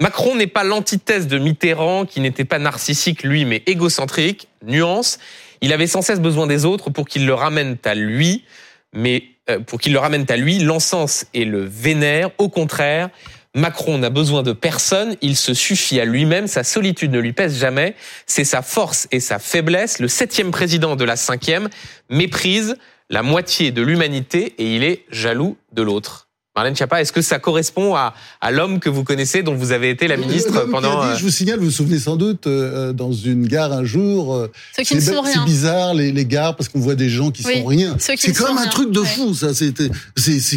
[0.00, 4.48] Macron n'est pas l'antithèse de Mitterrand, qui n'était pas narcissique lui, mais égocentrique.
[4.64, 5.18] Nuance.
[5.60, 8.44] Il avait sans cesse besoin des autres pour qu'ils le ramènent à lui,
[8.92, 12.30] mais euh, pour qu'ils le ramènent à lui, l'encens et le vénère.
[12.38, 13.08] Au contraire,
[13.54, 17.58] Macron n'a besoin de personne, il se suffit à lui-même, sa solitude ne lui pèse
[17.58, 17.94] jamais,
[18.26, 19.98] c'est sa force et sa faiblesse.
[19.98, 21.68] Le septième président de la cinquième
[22.08, 22.76] méprise
[23.12, 26.28] la moitié de l'humanité et il est jaloux de l'autre.
[26.54, 29.88] Marlène Schiappa, est-ce que ça correspond à, à l'homme que vous connaissez, dont vous avez
[29.88, 31.02] été la ministre pendant...
[31.02, 34.34] Euh, je vous signale, vous vous souvenez sans doute, euh, dans une gare un jour...
[34.34, 35.32] Euh, Ceux qui ne sont rien.
[35.32, 37.96] C'est bizarre, les, les, gares, parce qu'on voit des gens qui sont rien.
[37.98, 39.54] C'est quand même un truc de fou, ça.
[39.54, 39.72] C'est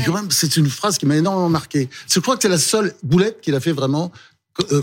[0.05, 1.87] quand même, c'est une phrase qui m'a énormément marqué.
[2.09, 4.34] Je crois que c'est la seule boulette qu'il a fait vraiment euh,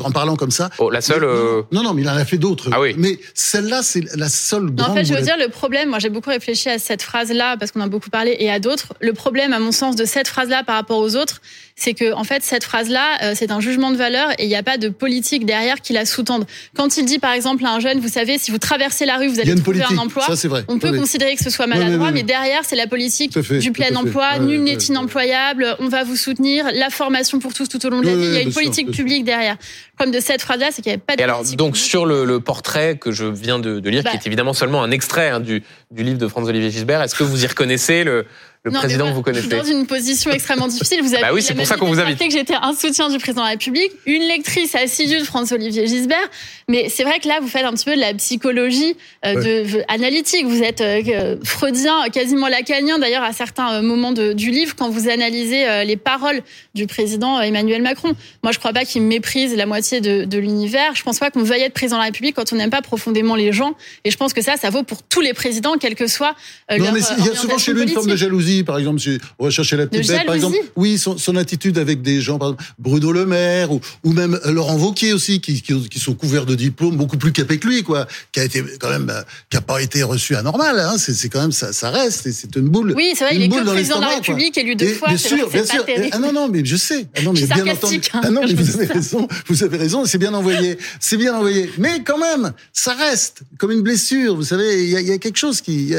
[0.04, 0.70] en parlant comme ça.
[0.78, 1.24] Oh, la seule.
[1.24, 2.68] Euh, non, non, mais il en a fait d'autres.
[2.72, 2.94] Ah oui.
[2.98, 4.90] Mais celle-là, c'est la seule grande.
[4.90, 7.72] en fait, je veux dire, le problème, moi j'ai beaucoup réfléchi à cette phrase-là, parce
[7.72, 8.94] qu'on a beaucoup parlé, et à d'autres.
[9.00, 11.40] Le problème, à mon sens, de cette phrase-là par rapport aux autres,
[11.83, 14.55] c'est que, en fait, cette phrase-là, euh, c'est un jugement de valeur et il n'y
[14.55, 16.47] a pas de politique derrière qui la sous-tende.
[16.76, 19.26] Quand il dit, par exemple, à un jeune, vous savez, si vous traversez la rue,
[19.26, 20.24] vous allez trouver un emploi.
[20.33, 20.64] Ça, vrai.
[20.68, 24.39] On peut considérer que ce soit maladroit, mais derrière, c'est la politique du plein emploi,
[24.39, 28.07] nul n'est inemployable, on va vous soutenir, la formation pour tous tout au long de
[28.07, 28.26] la vie.
[28.26, 29.55] il y a une politique publique derrière.
[29.55, 31.20] Le problème de cette phrase-là, c'est qu'il n'y avait pas de.
[31.20, 34.14] Et alors, donc sur le, portrait que je viens de, lire, qui bah.
[34.14, 37.45] est évidemment seulement un extrait hein, du, du livre de Franz-Olivier Gisbert, est-ce que vous
[37.45, 38.26] y reconnaissez le,
[38.64, 39.48] le président que vous connaissez.
[39.48, 41.02] Dans une position extrêmement difficile.
[41.02, 42.18] Vous avez bah oui, c'est pour ça qu'on vous invite.
[42.18, 46.28] que j'étais un soutien du président de la République, une lectrice assidue de François-Olivier Gisbert.
[46.68, 48.96] Mais c'est vrai que là, vous faites un petit peu de la psychologie
[49.26, 50.46] euh, de, analytique.
[50.46, 54.90] Vous êtes euh, freudien, quasiment lacanien d'ailleurs à certains euh, moments de, du livre quand
[54.90, 56.40] vous analysez les paroles
[56.74, 58.14] du président Emmanuel Macron.
[58.42, 60.94] Moi, je crois pas qu'il méprise la moitié de, de l'univers.
[60.94, 63.34] Je pense pas qu'on veuille être président de la République quand on n'aime pas profondément
[63.34, 63.74] les gens.
[64.04, 66.36] Et je pense que ça, ça vaut pour tous les présidents, quel que soit
[66.70, 69.00] non, leur mais il y a souvent chez lui une forme de jalousie par exemple,
[69.00, 72.20] si on va chercher la petite bête, par exemple, oui, son, son, attitude avec des
[72.20, 75.98] gens, par exemple, Bruno Le Maire ou, ou même Laurent Wauquiez aussi, qui, qui, qui,
[75.98, 79.09] sont couverts de diplômes beaucoup plus capés que lui, quoi, qui a été quand même,
[79.11, 82.55] euh, qui a pas été reçu anormal, hein, c'est quand même ça, ça reste, c'est
[82.57, 82.92] une boule.
[82.96, 85.09] Oui, c'est vrai, il est que président de la République, élu deux fois.
[85.09, 85.84] Bien sûr, bien sûr.
[86.12, 87.07] ah non, non, mais je sais.
[87.16, 88.00] Ah non, mais bien entendu.
[88.12, 91.34] Hein, ah non, mais vous avez raison, vous avez raison, c'est bien envoyé, c'est bien
[91.34, 91.70] envoyé.
[91.78, 94.36] Mais quand même, ça reste comme une blessure.
[94.36, 95.94] Vous savez, il y a, y a, quelque chose qui,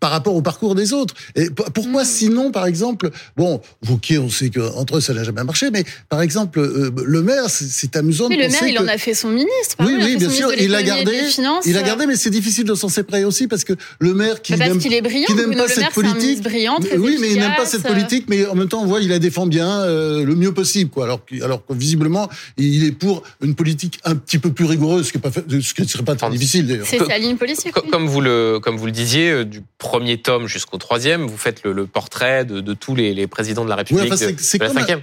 [0.00, 1.14] par rapport au parcours des autres.
[1.34, 5.70] Et pourquoi sinon par exemple, bon, Wauquiez, on sait qu'entre eux, ça n'a jamais marché,
[5.70, 8.98] mais par exemple, euh, le maire, c'est amusant mais de le maire, il en a
[8.98, 9.76] fait son ministre.
[9.80, 11.20] Oui, oui, bien sûr, il l'a gardé.
[11.64, 14.52] Il a gardé, mais c'est difficile de s'en séparer aussi parce que le maire qui
[14.52, 18.68] n'aime pas cette politique, brillant, oui, mais il n'aime pas cette politique, mais en même
[18.68, 21.04] temps, on voit, il la défend bien euh, le mieux possible, quoi.
[21.04, 25.74] Alors, alors que visiblement, il est pour une politique un petit peu plus rigoureuse, ce
[25.74, 26.86] qui ne serait pas très difficile d'ailleurs.
[26.86, 27.72] C'est sa ligne politique.
[27.72, 31.64] Comme vous le, comme vous le disiez, euh, du premier tome jusqu'au troisième, vous faites
[31.64, 35.00] le portrait de, tous les, présidents de la République c'est, la cinquième.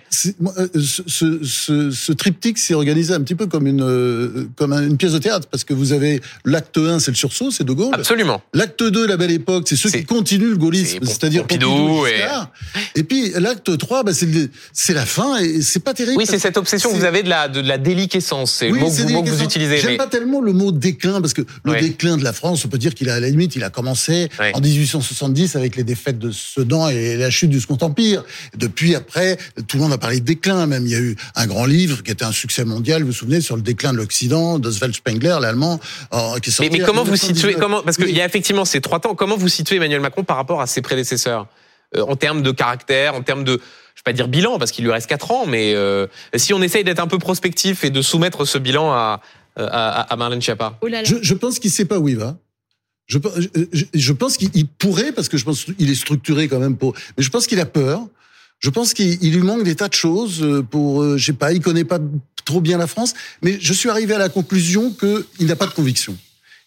[0.58, 4.98] Euh, ce, ce, ce, triptyque s'est organisé un petit peu comme une, euh, comme une
[4.98, 7.94] pièce de théâtre, parce que vous avez l'acte 1, c'est le sursaut, c'est De Gaulle.
[7.94, 8.42] Absolument.
[8.54, 13.00] L'acte 2, la belle époque, c'est ceux qui continuent le gaullisme, c'est-à-dire Pompidou, et...
[13.00, 13.04] et...
[13.04, 16.18] puis l'acte 3, bah, c'est, la fin, et c'est pas terrible.
[16.18, 18.90] Oui, c'est cette obsession que vous avez de la, de la déliquescence, c'est le mot,
[18.90, 19.78] que vous utilisez.
[19.78, 22.78] J'aime pas tellement le mot déclin, parce que le déclin de la France, on peut
[22.78, 26.32] dire qu'il a à la limite, il a commencé en 1870 avec les défaites de
[26.32, 28.23] Sedan et la chute du Second Empire.
[28.55, 30.65] Depuis, après, tout le monde a parlé de déclin.
[30.67, 33.13] Même, il y a eu un grand livre qui était un succès mondial, vous vous
[33.13, 35.80] souvenez, sur le déclin de l'Occident, d'Oswald Spengler, l'Allemand,
[36.13, 38.65] euh, qui est sorti Mais, mais comment vous situez, comment, parce qu'il y a effectivement
[38.65, 41.47] ces trois temps, comment vous situez Emmanuel Macron par rapport à ses prédécesseurs?
[41.95, 44.84] Euh, en termes de caractère, en termes de, je vais pas dire bilan parce qu'il
[44.84, 48.01] lui reste quatre ans, mais euh, si on essaye d'être un peu prospectif et de
[48.01, 49.21] soumettre ce bilan à,
[49.55, 52.36] à, Marlène Schiappa oh je, je, pense qu'il sait pas où il va.
[53.08, 56.93] Je, pense qu'il pourrait, parce que je pense qu'il est structuré quand même pour.
[57.18, 58.08] Mais je pense qu'il a peur.
[58.60, 61.84] Je pense qu'il lui manque des tas de choses pour, je sais pas, il connaît
[61.84, 61.99] pas
[62.45, 65.74] trop bien la France, mais je suis arrivé à la conclusion qu'il n'a pas de
[65.74, 66.18] conviction.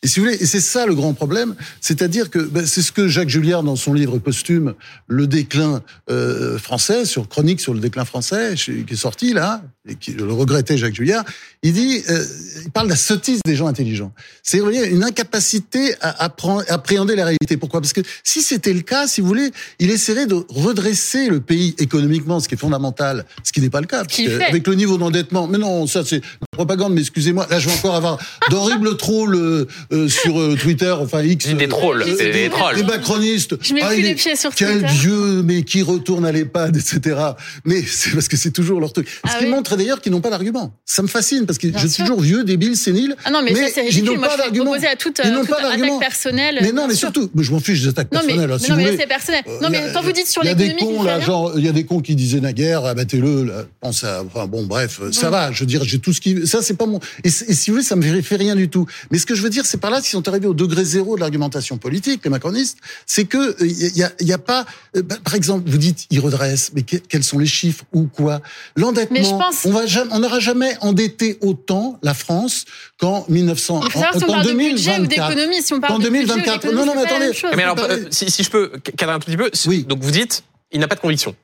[0.03, 2.93] Et si vous voulez, et c'est ça le grand problème, c'est-à-dire que ben, c'est ce
[2.93, 4.75] que Jacques Julliard dans son livre posthume
[5.09, 9.97] Le déclin euh, français sur chronique sur le déclin français qui est sorti là et
[9.97, 11.25] qui le regrettait Jacques Julliard,
[11.63, 12.25] il dit euh,
[12.65, 14.13] il parle de la sottise des gens intelligents.
[14.43, 16.25] C'est une incapacité à,
[16.69, 17.57] appréhender la réalité.
[17.57, 17.81] Pourquoi?
[17.81, 21.75] Parce que si c'était le cas, si vous voulez, il essaierait de redresser le pays
[21.79, 24.05] économiquement, ce qui est fondamental, ce qui n'est pas le cas.
[24.49, 26.21] avec le niveau d'endettement, mais non, ça c'est
[26.53, 28.19] propagande, mais excusez-moi, là je vais encore avoir
[28.51, 31.49] d'horribles trolls euh, euh, sur euh, Twitter, enfin X.
[31.49, 32.77] Des trolls, c'est des, trolls.
[32.77, 33.57] Des macronistes.
[33.63, 34.79] Je mets ah, plus les pieds sur Twitter.
[34.81, 37.17] Quel vieux, mais qui retourne à l'EHPAD, etc.
[37.65, 39.09] Mais c'est parce que c'est toujours leur truc.
[39.09, 40.75] Ce ah qui montre d'ailleurs qu'ils n'ont pas d'argument.
[40.85, 43.17] Ça me fascine parce que je suis toujours vieux, débile, sénile.
[43.25, 44.19] Ah non, mais, mais ça c'est ridicule.
[44.19, 46.59] Moi, je suis opposé à toute, attaque personnelle.
[46.61, 48.51] Mais non, mais surtout, je m'en fiche des attaques personnelles.
[48.69, 49.43] Non, mais c'est personnel.
[49.63, 51.65] Non, mais quand vous dites sur l'économie, il y a des cons là, genre, il
[51.65, 53.67] y a des cons qui disaient naguère, abattez-le.
[53.81, 55.51] Enfin bon, bref, ça va.
[55.53, 56.47] Je veux dire, j'ai tout ce qui.
[56.47, 57.01] Ça, c'est pas mon.
[57.25, 58.87] Et, si vous voulez, ça me fait rien du tout.
[59.11, 61.17] Mais ce que je veux dire, c'est par là qu'ils sont arrivés au degré zéro
[61.17, 65.35] de l'argumentation politique, les macronistes, c'est que il euh, y a, pas, euh, bah, par
[65.35, 68.41] exemple, vous dites ils redressent, mais quels sont les chiffres ou quoi?
[68.77, 72.65] L'endettement, on n'aura jamais endetté autant la France
[72.99, 73.81] qu'en 1900.
[73.85, 74.47] Il faut savoir si on parle 2024.
[74.47, 76.73] de budget ou d'économie, si on parle en 2024.
[76.73, 77.31] non, non, mais attendez.
[77.57, 79.85] Mais alors, euh, si, si, je peux cadrer un tout petit peu, oui.
[79.85, 81.35] donc vous dites, il n'a pas de conviction.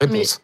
[0.00, 0.40] Réponse.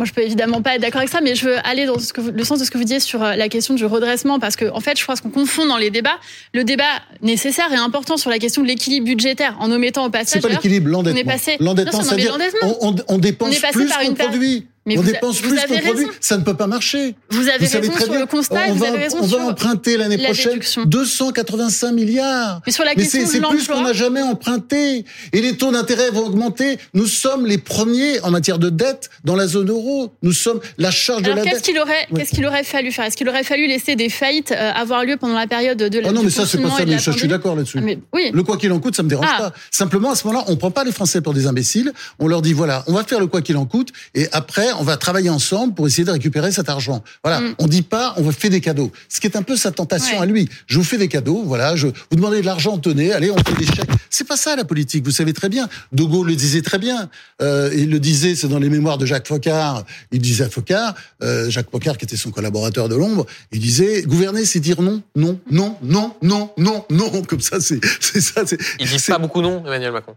[0.00, 2.14] Moi, je peux évidemment pas être d'accord avec ça, mais je veux aller dans ce
[2.14, 4.56] que le sens de ce que vous disiez sur euh, la question du redressement, parce
[4.56, 6.18] que en fait, je pense qu'on confond dans les débats
[6.54, 10.40] le débat nécessaire et important sur la question de l'équilibre budgétaire, en omettant au passage.
[10.40, 11.34] C'est pas l'équilibre, l'endettement.
[11.60, 14.68] L'endettement, c'est-à-dire on, on, dépense plus qu'on produit.
[14.86, 16.06] Mais on dépense plus qu'on produit.
[16.20, 17.14] Ça ne peut pas marcher.
[17.30, 18.62] Vous avez raison sur le constat.
[18.68, 22.62] On, vous va, avez raison on va emprunter l'année prochaine 285 milliards.
[22.66, 25.04] Mais sur la question c'est plus qu'on n'a jamais emprunté.
[25.32, 26.78] Et les taux d'intérêt vont augmenter.
[26.94, 30.12] Nous sommes les premiers en matière de dette dans la zone euro.
[30.22, 31.62] Nous sommes la charge de la dette.
[31.62, 33.04] Qu'il aurait, Qu'est-ce qu'il aurait fallu faire?
[33.04, 36.08] Est-ce qu'il aurait fallu laisser des faillites euh, avoir lieu pendant la période de la
[36.08, 36.86] Ah non, mais ça, c'est pas ça.
[36.86, 37.78] Mais je suis d'accord là-dessus.
[37.78, 38.30] Ah, oui.
[38.32, 39.38] Le quoi qu'il en coûte, ça me dérange ah.
[39.38, 39.52] pas.
[39.70, 41.92] Simplement, à ce moment-là, on prend pas les Français pour des imbéciles.
[42.18, 44.84] On leur dit voilà, on va faire le quoi qu'il en coûte, et après, on
[44.84, 47.02] va travailler ensemble pour essayer de récupérer cet argent.
[47.22, 47.40] Voilà.
[47.40, 47.54] Mm.
[47.58, 48.90] On dit pas, on vous fait des cadeaux.
[49.08, 50.48] Ce qui est un peu sa tentation à lui.
[50.66, 51.76] Je vous fais des cadeaux, voilà.
[51.76, 53.90] Je vous demandez de l'argent, tenez, allez, on fait des chèques.
[54.10, 55.04] C'est pas ça la politique.
[55.04, 55.68] Vous savez très bien.
[55.92, 57.08] De Gaulle le disait très bien.
[57.42, 59.84] Euh, il le disait, c'est dans les mémoires de Jacques Focard.
[60.12, 64.02] Il disait à Focard, euh, Jacques Focard qui était son collaborateur de l'ombre, il disait
[64.02, 67.22] gouverner, c'est dire non, non, non, non, non, non, non.
[67.22, 67.80] Comme ça, c'est
[68.20, 68.42] ça.
[68.78, 70.16] Il dit pas beaucoup non, Emmanuel Macron.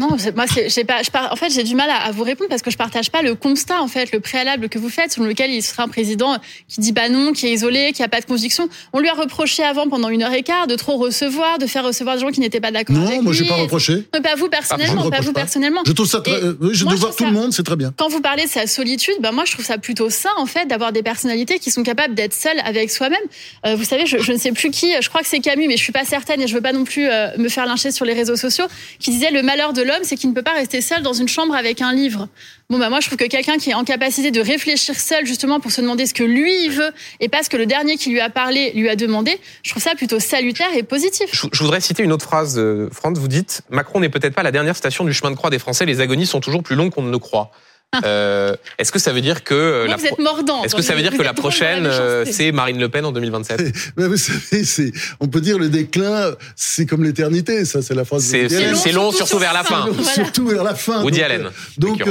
[0.00, 1.02] Non, moi, j'ai pas.
[1.02, 3.34] Je en fait, j'ai du mal à, vous répondre parce que je partage pas le
[3.34, 6.38] constat, en fait, le préalable que vous faites, selon lequel il serait un président
[6.68, 8.68] qui dit bah non, qui est isolé, qui a pas de conviction.
[8.94, 11.84] On lui a reproché avant, pendant une heure et quart, de trop recevoir, de faire
[11.84, 13.16] recevoir des gens qui n'étaient pas d'accord avec lui.
[13.18, 13.98] Non, moi, j'ai pas reproché.
[14.22, 15.82] Pas vous personnellement, ah, pas vous personnellement.
[15.86, 16.32] Je trouve ça très.
[16.32, 17.92] Euh, je dois voir tout le monde, c'est très bien.
[17.96, 20.66] Quand vous parlez de sa solitude, bah moi, je trouve ça plutôt sain, en fait,
[20.66, 23.18] d'avoir des personnalités qui sont capables d'être seules avec soi-même.
[23.66, 24.94] Euh, vous savez, je, je, ne sais plus qui.
[25.00, 26.84] Je crois que c'est Camus, mais je suis pas certaine et je veux pas non
[26.84, 28.64] plus euh, me faire lyncher sur les réseaux sociaux,
[28.98, 31.28] qui disait le malheur de l'homme, c'est qu'il ne peut pas rester seul dans une
[31.28, 32.28] chambre avec un livre.
[32.70, 35.60] Bon, bah, moi, je trouve que quelqu'un qui est en capacité de réfléchir seul, justement,
[35.60, 38.10] pour se demander ce que lui, il veut, et pas ce que le dernier qui
[38.10, 41.30] lui a parlé lui a demandé, je trouve ça plutôt salutaire et positif.
[41.32, 43.18] Je, voudrais citer une autre phrase, de France.
[43.18, 45.84] Vous dites, Macron n'est peut-être pas la dernière station du chemin de croix des Français,
[45.84, 47.50] les agonies sont toujours plus longues qu'on ne le croit.
[48.04, 51.22] Euh, est-ce que ça veut dire que euh, la Est-ce que ça veut dire que
[51.22, 53.60] la prochaine euh, c'est Marine Le Pen en 2027
[53.96, 58.04] Mais vous savez, c'est on peut dire le déclin, c'est comme l'éternité, ça c'est la
[58.04, 58.22] phrase.
[58.22, 59.88] C'est long, long, surtout vers la fin.
[60.14, 61.02] Surtout vers la fin.
[61.02, 61.50] Woody Allen.
[61.78, 62.04] Donc,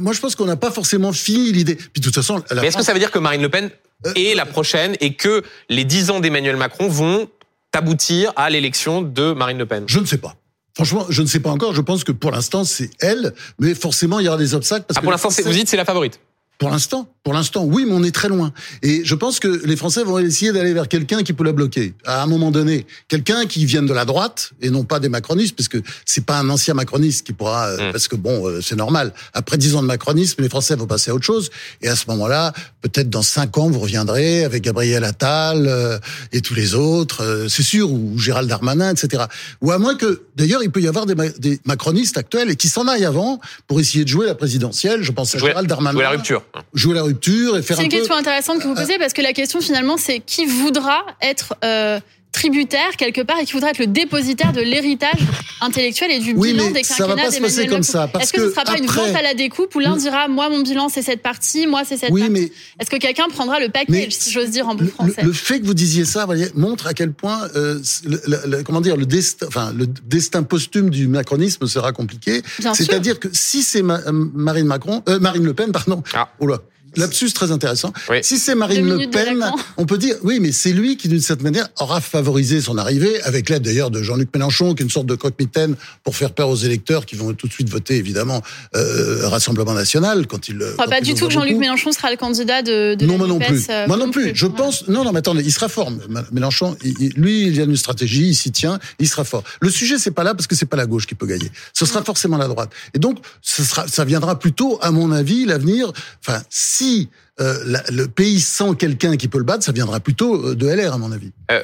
[0.00, 1.76] moi je pense qu'on n'a pas forcément fini l'idée.
[1.76, 3.70] Puis de toute façon, Mais est-ce que ça veut dire que Marine Le Pen
[4.16, 7.28] est la prochaine et que les dix ans d'Emmanuel Macron vont
[7.72, 9.84] aboutir à l'élection de Marine Le Pen?
[9.86, 10.34] Je ne sais pas.
[10.74, 11.72] Franchement, je ne sais pas encore.
[11.72, 14.84] Je pense que pour l'instant, c'est elle, mais forcément, il y aura des obstacles.
[14.86, 16.18] Parce ah, pour l'instant, vous dites c'est la favorite.
[16.58, 18.52] Pour l'instant, pour l'instant, oui, mais on est très loin.
[18.82, 21.94] Et je pense que les Français vont essayer d'aller vers quelqu'un qui peut la bloquer.
[22.04, 25.56] À un moment donné, quelqu'un qui vienne de la droite et non pas des macronistes,
[25.56, 27.92] parce que c'est pas un ancien macroniste qui pourra, euh, hmm.
[27.92, 29.14] parce que bon, euh, c'est normal.
[29.32, 31.48] Après dix ans de macronisme, les Français vont passer à autre chose.
[31.80, 32.52] Et à ce moment-là,
[32.82, 35.98] peut-être dans cinq ans, vous reviendrez avec Gabriel Attal euh,
[36.32, 39.24] et tous les autres, c'est sûr, ou Gérald Darmanin, etc.
[39.62, 42.68] Ou à moins que, d'ailleurs, il peut y avoir des, des macronistes actuels et qui
[42.68, 45.02] s'en aillent avant pour essayer de jouer la présidentielle.
[45.02, 45.92] Je pense à Gérald Darmanin.
[45.92, 46.44] Jouer la rupture.
[46.72, 49.32] Jouer la rupture et faire C'est une question intéressante que vous posez parce que la
[49.32, 52.00] question finalement c'est qui voudra être euh,
[52.34, 55.20] tributaire quelque part et qui voudrait être le dépositaire de l'héritage
[55.60, 58.10] intellectuel et du bilan des ça va pas se passer comme ça.
[58.20, 60.50] Est-ce que, ce ne sera pas une vente à la découpe où l'un dira moi
[60.50, 62.52] mon bilan c'est cette partie, moi c'est cette oui, partie.
[62.80, 65.66] Est-ce que quelqu'un prendra le package, si j'ose dire en bon français le, fait que
[65.66, 69.72] vous disiez ça, voyez, montre à quel point euh, le, comment dire le destin, enfin
[69.72, 72.42] le destin posthume du macronisme sera compliqué.
[72.74, 76.02] C'est-à-dire que si c'est Marine Macron, euh, Marine Le Pen, pardon.
[76.14, 76.28] Ah.
[76.40, 76.58] Oh là,
[76.96, 77.92] Lapsus très intéressant.
[78.22, 79.44] Si c'est Marine Le Pen,
[79.76, 83.20] on peut dire oui, mais c'est lui qui d'une certaine manière aura favorisé son arrivée,
[83.22, 86.48] avec l'aide d'ailleurs de Jean-Luc Mélenchon, qui est une sorte de croque-mitaine pour faire peur
[86.48, 88.42] aux électeurs qui vont tout de suite voter évidemment
[88.74, 90.62] euh, Rassemblement National quand il.
[90.74, 92.94] Enfin, pas du tout que Jean-Luc Mélenchon sera le candidat de.
[92.94, 93.66] de non, moi non plus.
[93.70, 94.32] Euh, moi non plus.
[94.34, 94.88] Je pense.
[94.88, 95.90] Non, non, mais attendez, il sera fort.
[96.32, 96.76] Mélenchon,
[97.16, 99.44] lui, il a une stratégie, il s'y tient, il sera fort.
[99.60, 101.50] Le sujet, c'est pas là parce que c'est pas la gauche qui peut gagner.
[101.72, 102.70] Ce sera forcément la droite.
[102.94, 105.92] Et donc, ce sera, ça viendra plutôt, à mon avis, l'avenir.
[106.26, 107.08] Enfin, si si
[107.40, 107.54] euh,
[107.90, 110.98] le pays sent quelqu'un qui peut le battre, ça viendra plutôt euh, de LR, à
[110.98, 111.32] mon avis.
[111.50, 111.62] Euh,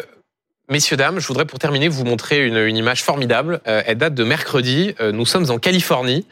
[0.68, 3.60] messieurs, dames, je voudrais pour terminer vous montrer une, image formidable.
[3.64, 4.94] elle date de mercredi.
[5.12, 6.26] nous sommes en Californie.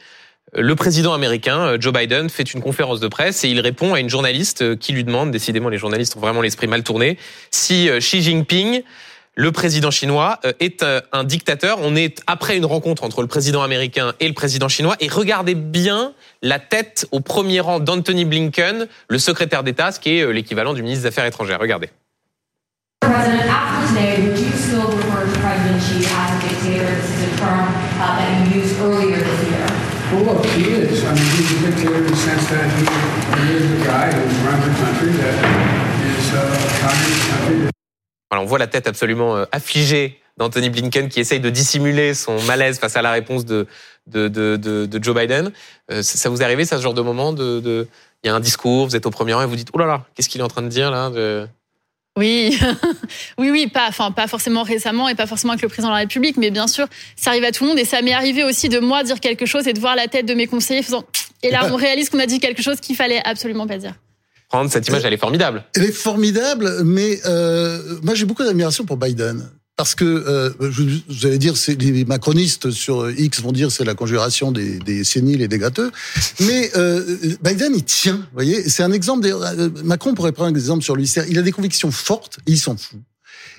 [0.54, 4.08] Le président américain, Joe Biden, fait une conférence de presse et il répond à une
[4.08, 7.18] journaliste qui lui demande, décidément les journalistes ont vraiment l'esprit mal tourné,
[7.50, 8.82] si Xi Jinping
[9.34, 11.78] le président chinois est un dictateur.
[11.82, 14.96] On est après une rencontre entre le président américain et le président chinois.
[15.00, 20.18] Et regardez bien la tête au premier rang d'Anthony Blinken, le secrétaire d'État, ce qui
[20.18, 21.58] est euh, l'équivalent du ministre des Affaires étrangères.
[21.60, 21.88] Regardez.
[38.30, 42.78] on voit la tête absolument euh, affligée d'Anthony Blinken qui essaye de dissimuler son malaise
[42.78, 43.66] face à la réponse de,
[44.06, 45.52] de, de, de, Joe Biden.
[45.90, 47.88] Euh, ça vous est arrivé, ça, ce genre de moment de,
[48.22, 49.86] Il y a un discours, vous êtes au premier rang et vous dites, oh là
[49.86, 51.10] là, qu'est-ce qu'il est en train de dire là
[52.16, 52.58] Oui,
[53.38, 56.00] oui, oui, pas, enfin, pas forcément récemment et pas forcément avec le président de la
[56.00, 56.86] République, mais bien sûr,
[57.16, 59.44] ça arrive à tout le monde et ça m'est arrivé aussi de moi dire quelque
[59.44, 61.04] chose et de voir la tête de mes conseillers faisant.
[61.42, 63.94] Et là, on réalise qu'on a dit quelque chose qu'il fallait absolument pas dire
[64.48, 65.64] prendre cette image, elle est formidable.
[65.76, 69.48] Elle est formidable, mais euh, moi j'ai beaucoup d'admiration pour Biden.
[69.78, 74.50] Parce que, euh, vous allez dire, les macronistes sur X vont dire c'est la conjuration
[74.50, 75.92] des, des séniles et des gâteux.
[76.40, 78.68] Mais euh, Biden, il tient, vous voyez.
[78.68, 79.24] C'est un exemple.
[79.28, 81.08] Euh, Macron pourrait prendre un exemple sur lui.
[81.28, 82.98] Il a des convictions fortes et il s'en fout.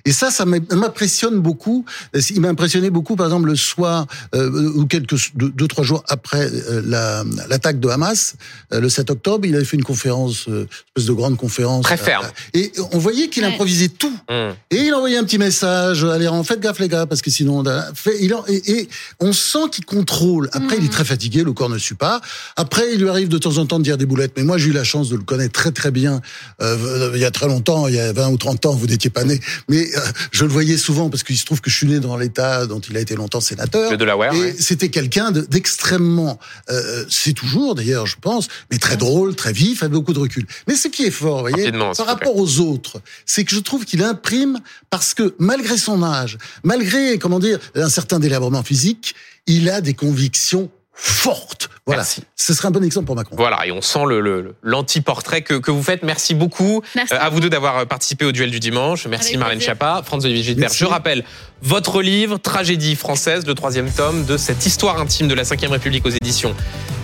[0.06, 1.86] Et ça, ça m'impressionne beaucoup.
[2.30, 6.50] Il m'a impressionné beaucoup, par exemple, le soir euh, ou quelques deux, trois jours après
[6.50, 8.36] euh, l'attaque de Hamas,
[8.74, 11.84] euh, le 7 octobre, il avait fait une conférence, une espèce de grande conférence.
[11.84, 12.28] Très ferme.
[12.54, 14.14] et on voyait qu'il improvisait tout.
[14.30, 14.34] Mmh.
[14.72, 17.64] Et il envoyait un petit message, allez, en faites gaffe les gars, parce que sinon,
[17.94, 18.88] fait, il et,
[19.20, 20.50] on sent qu'il contrôle.
[20.54, 20.92] Après, il est mmh.
[20.92, 22.22] très fatigué, le corps ne suit pas.
[22.56, 24.34] Après, il lui arrive de temps en temps de dire des boulettes.
[24.38, 26.22] Mais moi, j'ai eu la chance de le connaître très très bien.
[26.62, 29.24] il y a très longtemps, il y a 20 ou 30 ans, vous n'étiez pas
[29.24, 29.40] né.
[29.70, 30.00] Mais euh,
[30.32, 32.80] je le voyais souvent parce qu'il se trouve que je suis né dans l'État dont
[32.80, 33.96] il a été longtemps sénateur.
[33.98, 36.40] De la et c'était quelqu'un d'extrêmement,
[36.70, 40.46] euh, c'est toujours d'ailleurs, je pense, mais très drôle, très vif, avec beaucoup de recul.
[40.68, 43.86] Mais ce qui est fort, vous voyez, par rapport aux autres, c'est que je trouve
[43.86, 44.60] qu'il imprime
[44.90, 49.16] parce que malgré son âge, malgré comment dire un certain délabrement physique,
[49.48, 50.70] il a des convictions
[51.02, 51.70] fortes.
[51.86, 52.04] Voilà.
[52.04, 53.36] Ce serait un bon exemple pour Macron.
[53.38, 56.04] Voilà, et on sent le, l'anti-portrait que, que vous faites.
[56.04, 57.14] Merci beaucoup Merci.
[57.14, 59.08] Euh, à vous deux d'avoir euh, participé au duel du dimanche.
[59.08, 60.72] Merci Marlène Schiappa, Franz-Olivier Gilbert.
[60.72, 61.24] Je rappelle
[61.62, 66.06] votre livre, Tragédie française, le troisième tome de cette histoire intime de la Ve République
[66.06, 66.54] aux éditions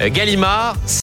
[0.02, 0.76] euh, Gallimard.